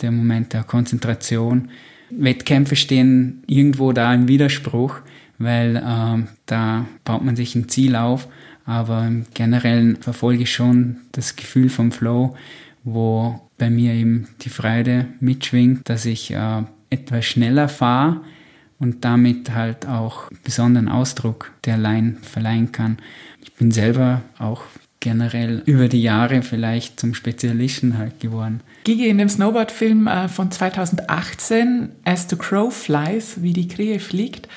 der 0.00 0.12
Moment 0.12 0.52
der 0.52 0.62
Konzentration. 0.62 1.68
Wettkämpfe 2.10 2.76
stehen 2.76 3.42
irgendwo 3.46 3.92
da 3.92 4.14
im 4.14 4.28
Widerspruch, 4.28 5.00
weil 5.38 5.76
äh, 5.76 6.26
da 6.46 6.86
baut 7.04 7.24
man 7.24 7.36
sich 7.36 7.54
ein 7.54 7.68
Ziel 7.68 7.96
auf, 7.96 8.28
aber 8.64 9.06
im 9.06 9.26
Generellen 9.34 9.96
verfolge 9.96 10.42
ich 10.42 10.52
schon 10.52 10.98
das 11.12 11.36
Gefühl 11.36 11.70
vom 11.70 11.92
Flow, 11.92 12.36
wo 12.84 13.40
bei 13.56 13.70
mir 13.70 13.94
eben 13.94 14.28
die 14.42 14.50
Freude 14.50 15.06
mitschwingt, 15.20 15.88
dass 15.88 16.04
ich 16.04 16.32
äh, 16.32 16.62
etwas 16.90 17.24
schneller 17.24 17.68
fahre 17.68 18.20
und 18.78 19.04
damit 19.04 19.54
halt 19.54 19.86
auch 19.86 20.30
besonderen 20.44 20.88
Ausdruck 20.88 21.52
der 21.64 21.76
Line 21.76 22.16
verleihen 22.22 22.72
kann. 22.72 22.98
Ich 23.42 23.52
bin 23.54 23.70
selber 23.70 24.22
auch 24.38 24.62
generell 25.00 25.62
über 25.66 25.88
die 25.88 26.02
Jahre 26.02 26.42
vielleicht 26.42 26.98
zum 26.98 27.14
Spezialisten 27.14 27.98
halt 27.98 28.20
geworden. 28.20 28.60
Gigi 28.84 29.08
in 29.08 29.18
dem 29.18 29.28
Snowboard-Film 29.28 30.06
äh, 30.06 30.28
von 30.28 30.50
2018, 30.50 31.90
As 32.04 32.28
the 32.28 32.36
Crow 32.36 32.74
Flies, 32.74 33.42
wie 33.42 33.52
die 33.52 33.68
Krähe 33.68 34.00
fliegt, 34.00 34.48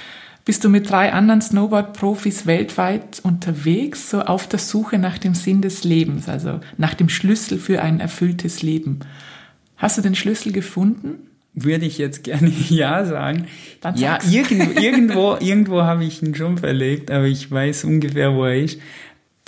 bist 0.46 0.64
du 0.64 0.70
mit 0.70 0.90
drei 0.90 1.14
anderen 1.14 1.42
Snowboard-Profis 1.42 2.46
weltweit 2.46 3.20
unterwegs, 3.24 4.10
so 4.10 4.22
auf 4.22 4.48
der 4.48 4.60
Suche 4.60 4.98
nach 4.98 5.18
dem 5.18 5.36
Sinn 5.36 5.62
des 5.62 5.84
Lebens, 5.84 6.28
also 6.28 6.60
nach 6.78 6.94
dem 6.94 7.10
Schlüssel 7.10 7.60
für 7.60 7.82
ein 7.82 8.00
erfülltes 8.00 8.62
Leben. 8.62 9.00
Hast 9.78 9.98
du 9.98 10.02
den 10.02 10.16
Schlüssel 10.16 10.52
gefunden? 10.52 11.28
Würde 11.54 11.86
ich 11.86 11.98
jetzt 11.98 12.24
gerne 12.24 12.52
ja 12.70 13.06
sagen. 13.06 13.48
Dann 13.82 13.98
ja, 13.98 14.20
irgendwo, 14.30 14.72
irgendwo, 14.80 15.38
irgendwo 15.40 15.82
habe 15.82 16.06
ich 16.06 16.22
ihn 16.24 16.36
schon 16.36 16.58
verlegt, 16.58 17.12
aber 17.12 17.26
ich 17.26 17.50
weiß 17.50 17.84
ungefähr, 17.84 18.34
wo 18.34 18.46
er 18.46 18.64
ist. 18.64 18.80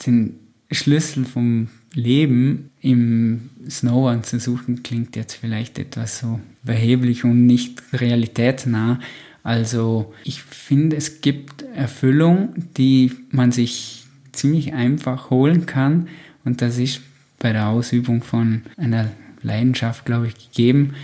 Den 0.06 0.40
Schlüssel 0.72 1.26
vom 1.26 1.70
Leben 1.94 2.72
im 2.82 3.50
Snowboard 3.70 4.26
zu 4.26 4.40
suchen, 4.40 4.84
klingt 4.84 5.16
jetzt 5.16 5.36
vielleicht 5.36 5.80
etwas 5.80 6.20
so 6.20 6.40
beheblich 6.64 7.24
und 7.24 7.46
nicht 7.46 7.82
realitätsnah. 7.94 9.00
Also 9.44 10.14
ich 10.24 10.42
finde, 10.42 10.96
es 10.96 11.22
gibt 11.22 11.64
Erfüllung, 11.76 12.54
die 12.78 13.12
man 13.30 13.52
sich 13.52 14.06
ziemlich 14.32 14.74
einfach 14.74 15.30
holen 15.30 15.66
kann. 15.66 16.08
Und 16.46 16.62
das 16.62 16.78
ist 16.78 17.02
bei 17.40 17.52
der 17.52 17.68
Ausübung 17.68 18.24
von 18.24 18.64
einer 18.78 19.12
Leidenschaft, 19.42 20.06
glaube 20.06 20.28
ich, 20.28 20.52
gegeben, 20.52 20.96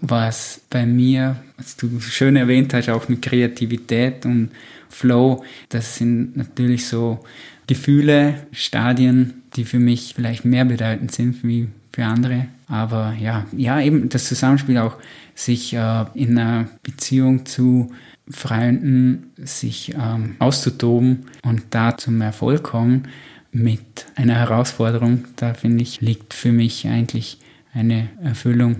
was 0.00 0.60
bei 0.70 0.86
mir, 0.86 1.36
was 1.56 1.76
du 1.76 2.00
schön 2.00 2.36
erwähnt 2.36 2.74
hast, 2.74 2.88
auch 2.88 3.08
mit 3.08 3.22
Kreativität 3.22 4.26
und 4.26 4.50
Flow, 4.88 5.44
das 5.68 5.96
sind 5.96 6.36
natürlich 6.36 6.86
so 6.86 7.24
Gefühle, 7.66 8.46
Stadien, 8.52 9.42
die 9.54 9.64
für 9.64 9.78
mich 9.78 10.14
vielleicht 10.14 10.44
mehr 10.44 10.64
bedeutend 10.64 11.12
sind 11.12 11.44
wie 11.44 11.68
für 11.98 12.04
andere. 12.04 12.46
Aber 12.68 13.12
ja, 13.18 13.44
ja, 13.56 13.80
eben 13.80 14.08
das 14.08 14.26
Zusammenspiel 14.26 14.78
auch, 14.78 14.98
sich 15.34 15.74
äh, 15.74 16.04
in 16.14 16.38
einer 16.38 16.68
Beziehung 16.84 17.44
zu 17.44 17.90
Freunden 18.30 19.32
sich 19.36 19.94
ähm, 19.98 20.36
auszutoben 20.38 21.26
und 21.42 21.62
da 21.70 21.96
zum 21.96 22.20
Erfolg 22.20 22.62
kommen 22.62 23.08
mit 23.50 24.06
einer 24.14 24.34
Herausforderung, 24.34 25.24
da 25.36 25.54
finde 25.54 25.82
ich, 25.82 26.00
liegt 26.00 26.34
für 26.34 26.52
mich 26.52 26.86
eigentlich 26.86 27.38
eine 27.74 28.08
Erfüllung. 28.22 28.76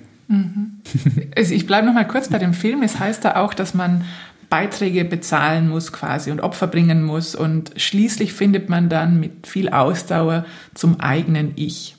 Also 1.35 1.54
ich 1.54 1.66
bleibe 1.66 1.87
noch 1.87 1.94
mal 1.94 2.07
kurz 2.07 2.28
bei 2.28 2.38
dem 2.38 2.52
Film. 2.52 2.83
Es 2.83 3.00
heißt 3.00 3.24
da 3.24 3.37
auch, 3.37 3.54
dass 3.54 3.74
man 3.74 4.04
Beiträge 4.48 5.04
bezahlen 5.04 5.68
muss 5.68 5.92
quasi 5.92 6.31
und 6.31 6.40
Opfer 6.40 6.68
bringen 6.68 7.02
muss 7.02 7.35
und 7.35 7.72
schließlich 7.76 8.33
findet 8.33 8.68
man 8.68 8.88
dann 8.88 9.18
mit 9.18 9.46
viel 9.46 9.70
Ausdauer 9.70 10.44
zum 10.74 11.00
eigenen 11.00 11.52
Ich. 11.57 11.97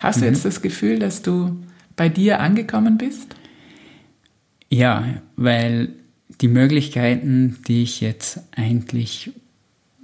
Hast 0.00 0.22
du 0.22 0.24
jetzt 0.24 0.44
das 0.44 0.62
Gefühl, 0.62 0.98
dass 0.98 1.22
du 1.22 1.56
bei 1.94 2.08
dir 2.08 2.40
angekommen 2.40 2.96
bist? 2.98 3.36
Ja, 4.70 5.04
weil 5.36 5.90
die 6.40 6.48
Möglichkeiten, 6.48 7.58
die 7.68 7.82
ich 7.82 8.00
jetzt 8.00 8.40
eigentlich 8.56 9.30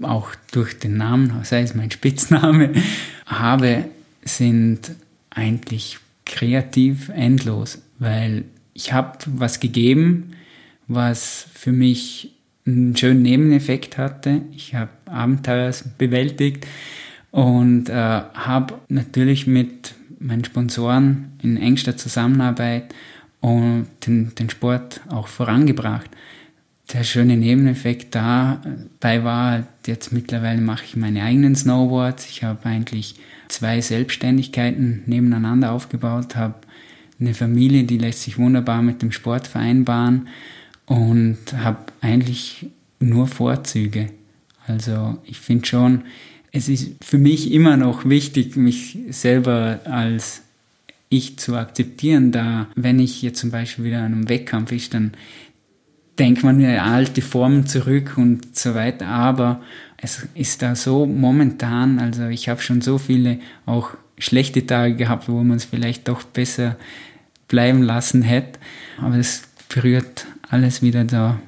auch 0.02 0.28
durch 0.52 0.78
den 0.78 0.98
Namen, 0.98 1.32
sei 1.44 1.62
es 1.62 1.74
mein 1.74 1.90
Spitzname, 1.90 2.72
habe, 3.26 3.84
sind 4.22 4.92
eigentlich 5.30 5.98
kreativ 6.26 7.08
endlos, 7.08 7.80
weil 7.98 8.44
ich 8.74 8.92
habe 8.92 9.18
was 9.26 9.60
gegeben, 9.60 10.32
was 10.88 11.46
für 11.54 11.72
mich 11.72 12.34
einen 12.66 12.96
schönen 12.96 13.22
Nebeneffekt 13.22 13.96
hatte. 13.96 14.42
Ich 14.54 14.74
habe 14.74 14.90
Abenteuer 15.06 15.72
bewältigt 15.96 16.66
und 17.36 17.90
äh, 17.90 17.92
habe 17.92 18.78
natürlich 18.88 19.46
mit 19.46 19.94
meinen 20.18 20.42
Sponsoren 20.42 21.32
in 21.42 21.58
engster 21.58 21.94
Zusammenarbeit 21.94 22.94
und 23.42 23.88
den, 24.06 24.34
den 24.36 24.48
Sport 24.48 25.02
auch 25.10 25.28
vorangebracht. 25.28 26.08
Der 26.94 27.04
schöne 27.04 27.36
Nebeneffekt 27.36 28.14
dabei 28.14 29.22
war, 29.22 29.66
jetzt 29.86 30.14
mittlerweile 30.14 30.62
mache 30.62 30.86
ich 30.86 30.96
meine 30.96 31.24
eigenen 31.24 31.54
Snowboards. 31.54 32.26
Ich 32.30 32.42
habe 32.42 32.64
eigentlich 32.64 33.16
zwei 33.48 33.82
Selbstständigkeiten 33.82 35.02
nebeneinander 35.04 35.72
aufgebaut, 35.72 36.36
habe 36.36 36.54
eine 37.20 37.34
Familie, 37.34 37.84
die 37.84 37.98
lässt 37.98 38.22
sich 38.22 38.38
wunderbar 38.38 38.80
mit 38.80 39.02
dem 39.02 39.12
Sport 39.12 39.46
vereinbaren 39.46 40.28
und 40.86 41.36
habe 41.54 41.92
eigentlich 42.00 42.70
nur 42.98 43.26
Vorzüge. 43.26 44.06
Also 44.66 45.18
ich 45.24 45.38
finde 45.38 45.66
schon, 45.66 46.02
es 46.56 46.70
ist 46.70 47.04
für 47.04 47.18
mich 47.18 47.52
immer 47.52 47.76
noch 47.76 48.06
wichtig, 48.06 48.56
mich 48.56 48.98
selber 49.10 49.80
als 49.84 50.42
ich 51.10 51.38
zu 51.38 51.54
akzeptieren, 51.54 52.32
da 52.32 52.66
wenn 52.74 52.98
ich 52.98 53.20
jetzt 53.22 53.40
zum 53.40 53.50
Beispiel 53.50 53.84
wieder 53.84 53.98
an 53.98 54.12
einem 54.12 54.28
Wettkampf 54.28 54.72
ist, 54.72 54.94
dann 54.94 55.12
denkt 56.18 56.42
man 56.42 56.56
mir 56.56 56.82
alte 56.82 57.20
Formen 57.20 57.66
zurück 57.66 58.14
und 58.16 58.56
so 58.56 58.74
weiter, 58.74 59.06
aber 59.06 59.60
es 59.98 60.26
ist 60.34 60.62
da 60.62 60.74
so 60.74 61.04
momentan, 61.04 61.98
also 61.98 62.26
ich 62.28 62.48
habe 62.48 62.62
schon 62.62 62.80
so 62.80 62.96
viele 62.96 63.38
auch 63.66 63.90
schlechte 64.18 64.66
Tage 64.66 64.96
gehabt, 64.96 65.28
wo 65.28 65.44
man 65.44 65.58
es 65.58 65.66
vielleicht 65.66 66.08
doch 66.08 66.22
besser 66.22 66.76
bleiben 67.48 67.82
lassen 67.82 68.22
hätte, 68.22 68.58
aber 68.98 69.16
es 69.16 69.42
berührt 69.68 70.26
alles 70.48 70.80
wieder 70.80 71.04
da 71.04 71.38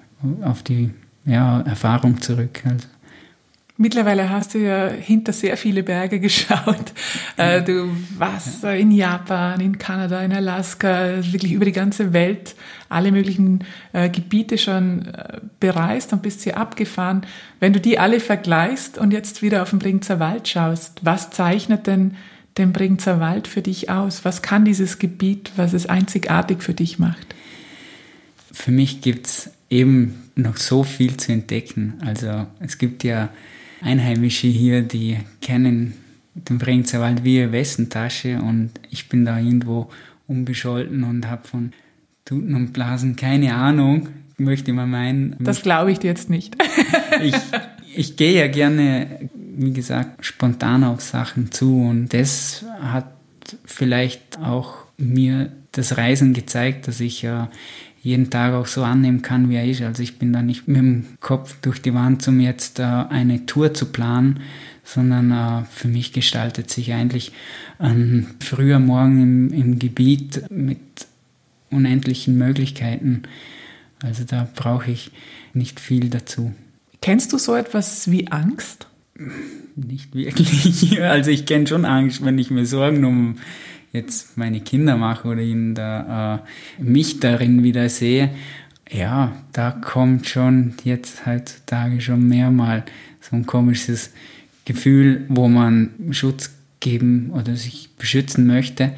auf 0.43 0.63
die 0.63 0.91
ja, 1.25 1.63
Erfahrung 1.63 2.21
zurück. 2.21 2.63
Also. 2.65 2.87
Mittlerweile 3.81 4.29
hast 4.29 4.55
du 4.55 4.59
ja 4.59 4.89
hinter 4.89 5.33
sehr 5.33 5.57
viele 5.57 5.85
Berge 5.85 6.19
geschaut. 6.29 6.93
Äh, 7.37 7.63
Du 7.63 7.89
warst 8.19 8.65
äh, 8.65 8.77
in 8.77 8.91
Japan, 8.91 9.61
in 9.61 9.79
Kanada, 9.79 10.21
in 10.21 10.33
Alaska, 10.33 11.23
wirklich 11.23 11.53
über 11.53 11.65
die 11.65 11.73
ganze 11.73 12.13
Welt, 12.13 12.57
alle 12.89 13.13
möglichen 13.13 13.65
äh, 13.93 14.11
Gebiete 14.11 14.59
schon 14.59 15.07
äh, 15.07 15.39
bereist 15.61 16.13
und 16.13 16.23
bist 16.23 16.43
hier 16.43 16.57
abgefahren. 16.57 17.25
Wenn 17.61 17.73
du 17.73 17.81
die 17.81 18.01
alle 18.01 18.19
vergleichst 18.19 18.99
und 18.99 19.13
jetzt 19.13 19.43
wieder 19.43 19.63
auf 19.63 19.71
den 19.71 19.79
Bregenzer 19.79 20.19
Wald 20.19 20.49
schaust, 20.49 20.99
was 21.05 21.31
zeichnet 21.31 21.87
denn 21.87 22.17
den 22.57 22.73
Bregenzer 22.73 23.21
Wald 23.21 23.47
für 23.47 23.63
dich 23.63 23.91
aus? 23.91 24.25
Was 24.25 24.43
kann 24.43 24.65
dieses 24.65 24.99
Gebiet, 24.99 25.53
was 25.55 25.73
es 25.73 25.87
einzigartig 25.87 26.65
für 26.65 26.75
dich 26.75 26.99
macht? 26.99 27.37
Für 28.53 28.73
mich 28.73 29.03
gibt's 29.03 29.51
eben 29.71 30.31
noch 30.35 30.57
so 30.57 30.83
viel 30.83 31.17
zu 31.17 31.31
entdecken. 31.31 31.95
Also 32.05 32.49
es 32.59 32.79
gibt 32.79 33.05
ja 33.05 33.29
Einheimische 33.83 34.47
hier, 34.47 34.83
die 34.83 35.19
kennen 35.41 35.95
den 36.35 36.59
Bregenzer 36.59 37.01
Wald 37.01 37.25
wie 37.25 37.39
ihre 37.39 37.53
Westentasche 37.53 38.41
und 38.41 38.71
ich 38.91 39.09
bin 39.09 39.25
da 39.25 39.39
irgendwo 39.39 39.91
unbescholten 40.27 41.05
und 41.05 41.29
habe 41.29 41.47
von 41.47 41.73
Tuten 42.25 42.55
und 42.55 42.73
Blasen 42.73 43.17
keine 43.17 43.55
Ahnung, 43.55 44.09
möchte 44.37 44.73
man 44.73 44.91
meinen. 44.91 45.37
Das 45.41 45.63
glaube 45.63 45.91
ich 45.93 45.99
dir 45.99 46.09
jetzt 46.09 46.31
nicht. 46.31 46.57
ich, 47.23 47.35
ich 47.95 48.17
gehe 48.17 48.39
ja 48.39 48.49
gerne, 48.49 49.29
wie 49.57 49.73
gesagt, 49.73 50.25
spontan 50.25 50.85
auf 50.85 51.01
Sachen 51.01 51.51
zu 51.51 51.83
und 51.83 52.13
das 52.13 52.65
hat 52.81 53.13
vielleicht 53.65 54.39
auch 54.39 54.77
mir 54.99 55.51
das 55.73 55.97
Reisen 55.97 56.35
gezeigt, 56.35 56.89
dass 56.89 57.01
ich 57.01 57.23
ja 57.23 57.51
jeden 58.03 58.31
Tag 58.31 58.55
auch 58.55 58.67
so 58.67 58.85
annehmen 58.85 59.23
kann, 59.23 59.51
wie 59.51 59.57
er 59.57 59.67
ist. 59.67 59.83
Also 59.83 60.03
ich 60.03 60.19
bin 60.19 60.33
da 60.33 60.43
nicht 60.43 60.69
mit 60.69 60.77
dem 60.77 61.07
Kopf 61.21 61.57
durch 61.61 61.83
die 61.83 61.95
Wand, 61.95 62.27
um 62.29 62.41
jetzt 62.41 62.79
äh, 62.79 62.83
eine 62.83 63.47
Tour 63.47 63.75
zu 63.75 63.87
planen, 63.87 64.41
sondern 64.85 65.31
äh, 65.33 65.65
für 65.71 65.89
mich 65.89 66.13
gestaltet 66.13 66.71
sich 66.71 66.93
eigentlich 66.93 67.33
ein 67.79 68.29
früher 68.41 68.79
Morgen 68.79 69.23
im, 69.23 69.53
im 69.53 69.79
Gebiet 69.79 70.51
mit 70.51 70.79
unendlichen 71.71 72.39
Möglichkeiten. 72.39 73.23
Also 74.03 74.25
da 74.25 74.49
brauche 74.55 74.91
ich 74.91 75.11
nicht 75.53 75.81
viel 75.81 76.09
dazu. 76.09 76.55
Kennst 77.03 77.33
du 77.33 77.39
so 77.39 77.55
etwas 77.55 78.11
wie 78.11 78.29
Angst? 78.29 78.87
Nicht 79.75 80.15
wirklich. 80.15 81.01
Also 81.01 81.31
ich 81.31 81.47
kenne 81.47 81.67
schon 81.67 81.85
Angst, 81.85 82.25
wenn 82.25 82.39
ich 82.39 82.51
mir 82.51 82.67
Sorgen 82.67 83.05
um 83.05 83.37
jetzt 83.93 84.37
meine 84.37 84.61
Kinder 84.61 84.97
mache 84.97 85.29
oder 85.29 85.41
ihnen 85.41 85.75
da 85.75 86.37
äh, 86.37 86.83
mich 86.83 87.21
darin 87.21 87.63
wieder 87.63 87.89
sehe. 87.89 88.31
Ja, 88.91 89.33
da 89.53 89.71
kommt 89.71 90.29
schon 90.29 90.75
jetzt 90.85 91.27
heutzutage 91.27 92.01
schon 92.01 92.27
mehr 92.27 92.51
mal 92.51 92.85
so 93.21 93.37
ein 93.37 93.47
komisches 93.47 94.13
Gefühl, 94.65 95.25
wo 95.29 95.49
man 95.49 95.91
Schutz 96.11 96.55
geben 96.81 97.31
oder 97.33 97.57
sich 97.57 97.91
beschützen 97.99 98.47
möchte 98.47 98.93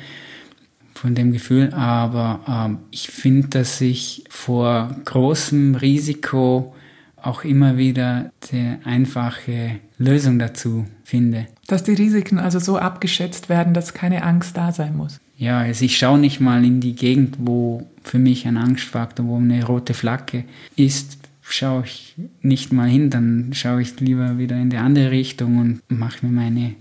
von 0.94 1.14
dem 1.14 1.32
Gefühl. 1.32 1.72
Aber 1.72 2.40
ähm, 2.46 2.78
ich 2.90 3.08
finde, 3.08 3.48
dass 3.48 3.80
ich 3.80 4.24
vor 4.28 4.94
großem 5.04 5.74
Risiko 5.76 6.74
auch 7.16 7.44
immer 7.44 7.76
wieder 7.76 8.32
die 8.50 8.76
einfache 8.84 9.80
Lösung 9.98 10.38
dazu 10.38 10.86
finde. 11.10 11.48
Dass 11.66 11.82
die 11.82 11.94
Risiken 11.94 12.38
also 12.38 12.58
so 12.60 12.78
abgeschätzt 12.78 13.48
werden, 13.48 13.74
dass 13.74 13.94
keine 13.94 14.22
Angst 14.22 14.56
da 14.56 14.72
sein 14.72 14.96
muss. 14.96 15.20
Ja, 15.36 15.58
also 15.58 15.84
ich 15.84 15.98
schaue 15.98 16.18
nicht 16.18 16.40
mal 16.40 16.64
in 16.64 16.80
die 16.80 16.94
Gegend, 16.94 17.36
wo 17.40 17.86
für 18.02 18.18
mich 18.18 18.46
ein 18.46 18.56
Angstfaktor, 18.56 19.26
wo 19.26 19.36
eine 19.36 19.64
rote 19.64 19.94
Flagge 19.94 20.44
ist, 20.76 21.18
schaue 21.42 21.84
ich 21.84 22.14
nicht 22.42 22.72
mal 22.72 22.88
hin, 22.88 23.10
dann 23.10 23.50
schaue 23.52 23.82
ich 23.82 23.98
lieber 23.98 24.38
wieder 24.38 24.56
in 24.56 24.70
die 24.70 24.76
andere 24.76 25.10
Richtung 25.10 25.58
und 25.58 25.80
mache 25.88 26.24
mir 26.24 26.32
meine 26.32 26.74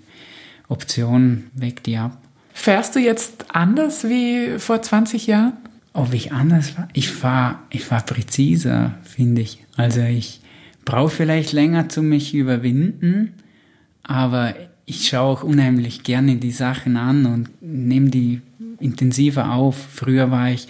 Option, 0.67 1.45
weg 1.53 1.83
die 1.83 1.97
ab. 1.97 2.21
Fährst 2.53 2.95
du 2.95 2.99
jetzt 2.99 3.45
anders 3.55 4.03
wie 4.03 4.59
vor 4.59 4.81
20 4.81 5.25
Jahren? 5.25 5.53
Ob 5.93 6.13
ich 6.13 6.33
anders 6.33 6.77
war? 6.77 6.87
Ich 6.93 7.09
fahre 7.09 7.59
ich 7.71 7.83
fahr 7.83 8.05
präziser, 8.05 8.95
finde 9.03 9.41
ich. 9.41 9.65
Also 9.75 10.01
ich 10.01 10.41
brauche 10.85 11.09
vielleicht 11.09 11.51
länger 11.53 11.89
zu 11.89 12.03
mich 12.03 12.35
überwinden, 12.35 13.33
aber 14.09 14.55
ich 14.87 15.07
schaue 15.07 15.21
auch 15.21 15.43
unheimlich 15.43 16.01
gerne 16.01 16.37
die 16.37 16.51
Sachen 16.51 16.97
an 16.97 17.27
und 17.27 17.49
nehme 17.61 18.09
die 18.09 18.41
intensiver 18.79 19.53
auf. 19.53 19.77
Früher 19.77 20.31
war 20.31 20.49
ich 20.49 20.67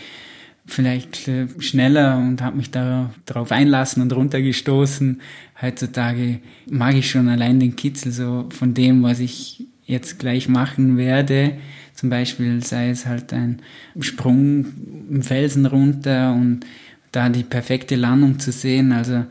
vielleicht 0.65 1.29
äh, 1.29 1.47
schneller 1.59 2.17
und 2.17 2.41
habe 2.41 2.57
mich 2.57 2.69
da 2.69 3.11
darauf 3.25 3.53
einlassen 3.53 4.01
und 4.01 4.11
runtergestoßen. 4.11 5.21
Heutzutage 5.61 6.41
mag 6.69 6.95
ich 6.95 7.09
schon 7.09 7.29
allein 7.29 7.61
den 7.61 7.77
Kitzel 7.77 8.11
so 8.11 8.49
von 8.49 8.73
dem, 8.73 9.03
was 9.03 9.19
ich 9.19 9.65
jetzt 9.85 10.19
gleich 10.19 10.49
machen 10.49 10.97
werde. 10.97 11.53
Zum 11.93 12.09
Beispiel 12.09 12.61
sei 12.61 12.89
es 12.89 13.05
halt 13.05 13.31
ein 13.31 13.61
Sprung 14.01 14.65
im 15.09 15.23
Felsen 15.23 15.65
runter 15.65 16.33
und 16.33 16.65
da 17.13 17.29
die 17.29 17.43
perfekte 17.43 17.95
Landung 17.95 18.37
zu 18.37 18.51
sehen. 18.51 18.91
Also 18.91 19.25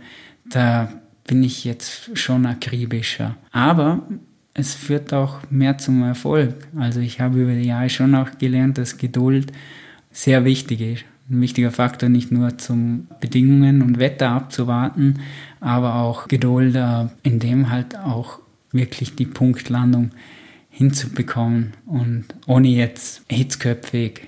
da 0.46 0.97
bin 1.28 1.44
ich 1.44 1.64
jetzt 1.64 2.18
schon 2.18 2.44
akribischer. 2.46 3.36
Aber 3.52 4.02
es 4.54 4.74
führt 4.74 5.14
auch 5.14 5.38
mehr 5.50 5.78
zum 5.78 6.02
Erfolg. 6.02 6.66
Also 6.76 6.98
ich 6.98 7.20
habe 7.20 7.42
über 7.42 7.52
die 7.52 7.68
Jahre 7.68 7.88
schon 7.90 8.16
auch 8.16 8.38
gelernt, 8.38 8.76
dass 8.78 8.98
Geduld 8.98 9.52
sehr 10.10 10.44
wichtig 10.44 10.80
ist. 10.80 11.04
Ein 11.30 11.42
wichtiger 11.42 11.70
Faktor 11.70 12.08
nicht 12.08 12.32
nur 12.32 12.58
zum 12.58 13.06
Bedingungen 13.20 13.82
und 13.82 14.00
Wetter 14.00 14.30
abzuwarten, 14.30 15.20
aber 15.60 15.96
auch 15.96 16.26
Geduld, 16.26 16.74
äh, 16.74 17.06
in 17.22 17.38
dem 17.38 17.70
halt 17.70 17.96
auch 17.96 18.40
wirklich 18.72 19.14
die 19.14 19.26
Punktlandung 19.26 20.10
hinzubekommen 20.70 21.74
und 21.86 22.24
ohne 22.46 22.68
jetzt 22.68 23.22
hitzköpfig 23.28 24.22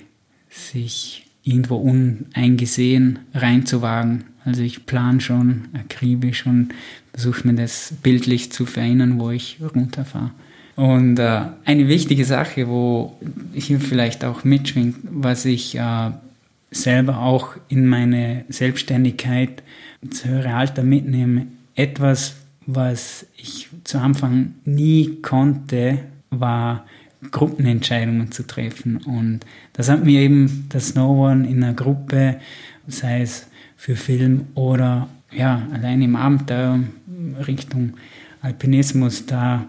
sich 0.49 1.30
irgendwo 1.43 1.75
uneingesehen 1.77 3.19
reinzuwagen. 3.33 4.25
Also 4.45 4.61
ich 4.61 4.85
plane 4.85 5.21
schon 5.21 5.63
akribisch 5.73 6.45
und 6.45 6.69
versuche 7.13 7.47
mir 7.47 7.55
das 7.55 7.93
bildlich 8.01 8.51
zu 8.51 8.65
verinnern, 8.65 9.19
wo 9.19 9.31
ich 9.31 9.59
runterfahre. 9.75 10.31
Und 10.75 11.19
äh, 11.19 11.41
eine 11.65 11.87
wichtige 11.87 12.25
Sache, 12.25 12.67
wo 12.67 13.17
hier 13.53 13.79
vielleicht 13.79 14.23
auch 14.23 14.43
mitschwingt, 14.43 14.95
was 15.03 15.45
ich 15.45 15.77
äh, 15.77 16.11
selber 16.71 17.19
auch 17.19 17.55
in 17.67 17.87
meine 17.87 18.45
Selbstständigkeit 18.49 19.61
zu 20.09 20.29
höherem 20.29 20.55
Alter 20.55 20.83
mitnehme, 20.83 21.47
etwas, 21.75 22.35
was 22.65 23.25
ich 23.37 23.67
zu 23.83 23.99
Anfang 23.99 24.55
nie 24.65 25.17
konnte, 25.21 25.99
war 26.29 26.85
Gruppenentscheidungen 27.29 28.31
zu 28.31 28.43
treffen. 28.43 28.97
Und 28.97 29.41
das 29.73 29.89
hat 29.89 30.03
mir 30.03 30.21
eben 30.21 30.65
das 30.69 30.89
Snowboarden 30.89 31.45
in 31.45 31.63
einer 31.63 31.73
Gruppe, 31.73 32.39
sei 32.87 33.21
es 33.21 33.47
für 33.77 33.95
Film 33.95 34.47
oder 34.55 35.07
ja, 35.31 35.67
allein 35.73 36.01
im 36.01 36.15
Abenteuer 36.15 36.79
Richtung 37.47 37.93
Alpinismus, 38.41 39.25
da 39.25 39.67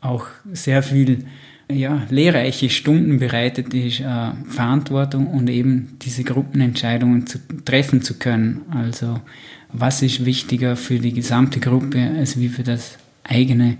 auch 0.00 0.26
sehr 0.52 0.82
viel 0.82 1.24
ja, 1.70 2.02
lehrreiche 2.10 2.68
Stunden 2.68 3.18
bereitet 3.18 3.72
ist, 3.72 4.00
äh, 4.00 4.32
Verantwortung 4.48 5.28
und 5.28 5.48
eben 5.48 5.96
diese 6.02 6.24
Gruppenentscheidungen 6.24 7.26
zu, 7.26 7.38
treffen 7.64 8.02
zu 8.02 8.18
können. 8.18 8.62
Also 8.70 9.20
was 9.72 10.02
ist 10.02 10.24
wichtiger 10.24 10.76
für 10.76 10.98
die 10.98 11.14
gesamte 11.14 11.60
Gruppe 11.60 12.10
als 12.18 12.38
wie 12.38 12.48
für 12.48 12.62
das 12.62 12.98
eigene 13.24 13.78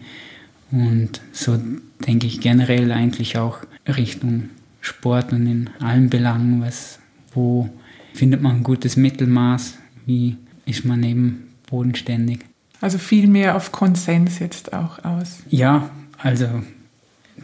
und 0.73 1.21
so 1.33 1.59
denke 2.07 2.27
ich 2.27 2.41
generell 2.41 2.91
eigentlich 2.91 3.37
auch 3.37 3.59
Richtung 3.87 4.49
Sport 4.81 5.33
und 5.33 5.47
in 5.47 5.71
allen 5.79 6.09
Belangen, 6.11 6.63
was, 6.63 6.99
wo 7.35 7.69
findet 8.15 8.43
man 8.43 8.57
ein 8.57 8.63
gutes 8.63 8.97
Mittelmaß, 8.97 9.79
wie 10.07 10.37
ist 10.67 10.85
man 10.85 11.03
eben 11.03 11.49
bodenständig. 11.67 12.41
Also 12.81 12.99
viel 12.99 13.29
mehr 13.29 13.55
auf 13.55 13.71
Konsens 13.71 14.39
jetzt 14.39 14.73
auch 14.73 15.05
aus. 15.05 15.43
Ja, 15.51 15.91
also 16.19 16.49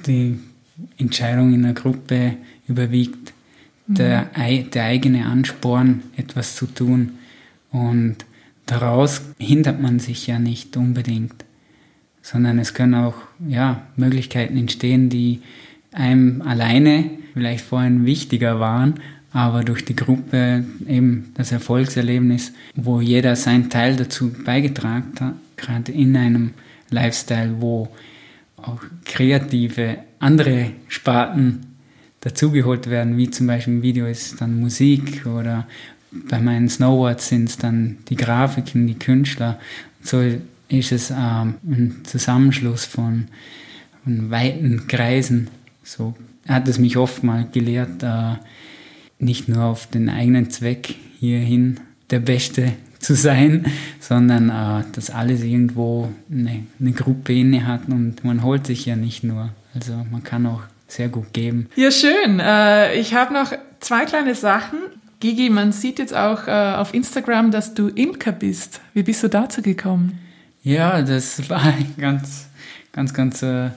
die 0.07 0.39
Entscheidung 0.97 1.53
in 1.53 1.63
der 1.63 1.75
Gruppe 1.75 2.37
überwiegt 2.67 3.35
mhm. 3.87 3.95
der, 3.95 4.31
der 4.73 4.85
eigene 4.85 5.27
Ansporn, 5.27 6.03
etwas 6.17 6.57
zu 6.57 6.67
tun. 6.67 7.13
Und 7.71 8.17
daraus 8.67 9.23
hindert 9.39 9.81
man 9.81 9.99
sich 9.99 10.27
ja 10.27 10.39
nicht 10.39 10.77
unbedingt 10.77 11.45
sondern 12.31 12.59
es 12.59 12.75
können 12.75 12.95
auch 12.95 13.15
ja, 13.47 13.83
Möglichkeiten 13.97 14.59
entstehen, 14.59 15.09
die 15.09 15.41
einem 15.93 16.43
alleine 16.43 17.09
vielleicht 17.33 17.65
vorhin 17.65 18.05
wichtiger 18.05 18.61
waren, 18.61 18.95
aber 19.33 19.65
durch 19.65 19.85
die 19.87 19.97
Gruppe 19.97 20.65
eben 20.87 21.33
das 21.35 21.53
Erfolgserlebnis, 21.53 22.53
wo 22.75 23.01
jeder 23.01 23.35
seinen 23.35 23.71
Teil 23.71 23.97
dazu 23.97 24.31
beigetragen 24.45 25.13
hat, 25.19 25.35
gerade 25.57 25.93
in 25.93 26.17
einem 26.19 26.51
Lifestyle, 26.91 27.61
wo 27.61 27.89
auch 28.59 28.83
kreative 29.07 29.99
andere 30.19 30.73
Sparten 30.89 31.77
dazugeholt 32.21 32.91
werden, 32.91 33.17
wie 33.17 33.31
zum 33.31 33.47
Beispiel 33.47 33.75
im 33.75 33.83
Video 33.83 34.07
ist 34.07 34.39
dann 34.41 34.61
Musik 34.61 35.25
oder 35.25 35.67
bei 36.11 36.41
meinen 36.41 36.69
Snowboards 36.69 37.29
sind 37.29 37.49
es 37.49 37.57
dann 37.57 37.99
die 38.11 38.17
Grafiken, 38.17 38.87
die 38.87 38.99
Künstler. 38.99 39.59
So 40.03 40.23
ist 40.69 40.93
es 40.93 41.11
ähm, 41.11 41.55
ein 41.67 42.01
Zusammenschluss 42.05 42.85
von, 42.85 43.29
von 44.05 44.31
weiten 44.31 44.87
Kreisen. 44.87 45.49
So 45.83 46.15
hat 46.47 46.69
es 46.69 46.79
mich 46.79 46.97
oft 46.97 47.23
mal 47.23 47.47
gelehrt, 47.51 48.03
äh, 48.03 48.35
nicht 49.19 49.49
nur 49.49 49.65
auf 49.65 49.87
den 49.87 50.09
eigenen 50.09 50.51
Zweck 50.51 50.95
hierhin 51.19 51.81
der 52.11 52.21
Beste 52.21 52.73
zu 52.99 53.15
sein, 53.15 53.67
sondern 54.01 54.51
äh, 54.51 54.85
dass 54.93 55.11
alles 55.11 55.43
irgendwo 55.43 56.13
eine, 56.31 56.65
eine 56.81 56.93
Gruppe 56.93 57.33
inne 57.33 57.67
hat 57.67 57.89
und 57.89 58.25
man 58.25 58.43
holt 58.43 58.67
sich 58.67 58.87
ja 58.87 58.97
nicht 58.97 59.25
nur. 59.25 59.51
Also 59.75 59.93
man 60.11 60.23
kann 60.23 60.47
auch 60.47 60.63
sehr 60.89 61.09
gut 61.09 61.33
geben. 61.33 61.69
Ja, 61.77 61.91
schön. 61.91 62.41
Äh, 62.41 62.99
ich 62.99 63.15
habe 63.15 63.35
noch 63.35 63.53
zwei 63.81 64.05
kleine 64.05 64.35
Sachen. 64.35 64.79
Gigi, 65.21 65.51
man 65.51 65.73
sieht 65.73 65.99
jetzt 65.99 66.15
auch 66.15 66.47
äh, 66.47 66.51
auf 66.51 66.95
Instagram, 66.95 67.51
dass 67.51 67.75
du 67.75 67.89
Imker 67.89 68.33
bist. 68.33 68.81
Wie 68.95 69.03
bist 69.03 69.23
du 69.23 69.29
dazu 69.29 69.63
gekommen? 69.63 70.19
Ja, 70.63 71.03
das 71.03 71.49
war 71.49 71.63
ein 71.63 71.95
ganz, 71.97 72.49
ganz, 72.93 73.15
ganz 73.15 73.43
äh, 73.43 73.71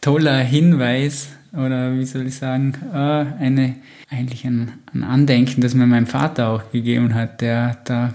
toller 0.00 0.38
Hinweis 0.38 1.28
oder 1.52 1.96
wie 1.96 2.04
soll 2.04 2.26
ich 2.26 2.36
sagen, 2.36 2.74
äh, 2.92 2.96
eine, 2.96 3.76
eigentlich 4.10 4.44
ein, 4.44 4.72
ein 4.92 5.04
Andenken, 5.04 5.60
das 5.60 5.74
mir 5.74 5.86
mein 5.86 6.06
Vater 6.06 6.48
auch 6.48 6.70
gegeben 6.72 7.14
hat. 7.14 7.40
Der 7.40 7.70
hat 7.70 7.90
da 7.90 8.14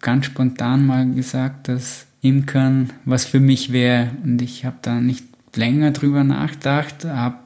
ganz 0.00 0.26
spontan 0.26 0.86
mal 0.86 1.06
gesagt, 1.12 1.68
dass 1.68 2.06
Imkern 2.22 2.90
was 3.04 3.24
für 3.24 3.40
mich 3.40 3.72
wäre 3.72 4.10
und 4.24 4.42
ich 4.42 4.64
habe 4.64 4.76
da 4.82 5.00
nicht 5.00 5.24
länger 5.54 5.92
drüber 5.92 6.24
nachgedacht, 6.24 7.04
habe 7.04 7.36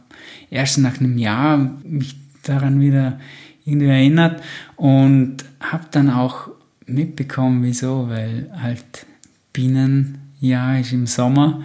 erst 0.50 0.78
nach 0.78 0.98
einem 0.98 1.18
Jahr 1.18 1.58
mich 1.84 2.16
daran 2.42 2.80
wieder 2.80 3.18
irgendwie 3.64 3.88
erinnert 3.88 4.42
und 4.76 5.38
habe 5.60 5.84
dann 5.90 6.10
auch 6.10 6.48
mitbekommen, 6.86 7.62
wieso, 7.62 8.08
weil 8.08 8.50
halt 8.60 9.06
Bienenjahr 9.52 10.80
ist 10.80 10.92
im 10.92 11.06
Sommer 11.06 11.62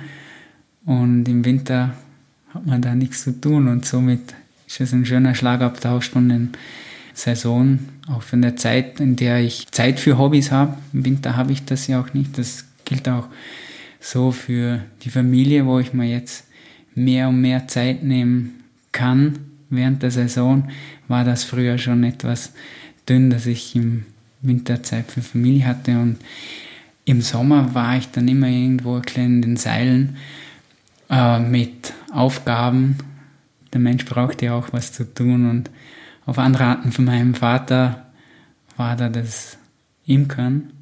und 0.85 1.27
im 1.27 1.45
Winter 1.45 1.93
hat 2.53 2.65
man 2.65 2.81
da 2.81 2.95
nichts 2.95 3.23
zu 3.23 3.39
tun 3.39 3.67
und 3.67 3.85
somit 3.85 4.33
ist 4.67 4.81
es 4.81 4.93
ein 4.93 5.05
schöner 5.05 5.35
Schlagabtausch 5.35 6.09
von 6.09 6.29
den 6.29 6.49
Saison, 7.13 7.79
auch 8.07 8.21
von 8.21 8.41
der 8.41 8.55
Zeit, 8.55 8.99
in 8.99 9.15
der 9.15 9.41
ich 9.41 9.67
Zeit 9.71 9.99
für 9.99 10.17
Hobbys 10.17 10.51
habe. 10.51 10.77
Im 10.93 11.05
Winter 11.05 11.35
habe 11.35 11.51
ich 11.51 11.65
das 11.65 11.87
ja 11.87 11.99
auch 11.99 12.13
nicht. 12.13 12.37
Das 12.37 12.65
gilt 12.85 13.09
auch 13.09 13.27
so 13.99 14.31
für 14.31 14.81
die 15.01 15.09
Familie, 15.09 15.65
wo 15.65 15.79
ich 15.79 15.93
mir 15.93 16.07
jetzt 16.07 16.45
mehr 16.93 17.29
und 17.29 17.41
mehr 17.41 17.67
Zeit 17.67 18.03
nehmen 18.03 18.63
kann. 18.91 19.39
Während 19.69 20.03
der 20.03 20.11
Saison 20.11 20.69
war 21.07 21.23
das 21.23 21.43
früher 21.43 21.77
schon 21.77 22.03
etwas 22.03 22.53
dünn, 23.09 23.29
dass 23.29 23.45
ich 23.45 23.75
im 23.75 24.05
Winter 24.41 24.83
Zeit 24.83 25.11
für 25.11 25.21
Familie 25.21 25.65
hatte 25.65 25.99
und 25.99 26.17
im 27.07 27.21
Sommer 27.21 27.73
war 27.73 27.97
ich 27.97 28.11
dann 28.11 28.27
immer 28.27 28.49
irgendwo 28.49 29.01
in 29.15 29.41
den 29.41 29.55
Seilen 29.55 30.17
äh, 31.09 31.39
mit 31.39 31.93
Aufgaben. 32.11 32.97
Der 33.71 33.79
Mensch 33.79 34.03
braucht 34.03 34.41
ja 34.41 34.53
auch 34.53 34.73
was 34.73 34.91
zu 34.91 35.13
tun 35.13 35.49
und 35.49 35.69
auf 36.25 36.37
Anraten 36.37 36.91
von 36.91 37.05
meinem 37.05 37.33
Vater 37.33 38.07
war 38.75 38.97
da 38.97 39.07
das 39.07 39.57
Imkern 40.05 40.73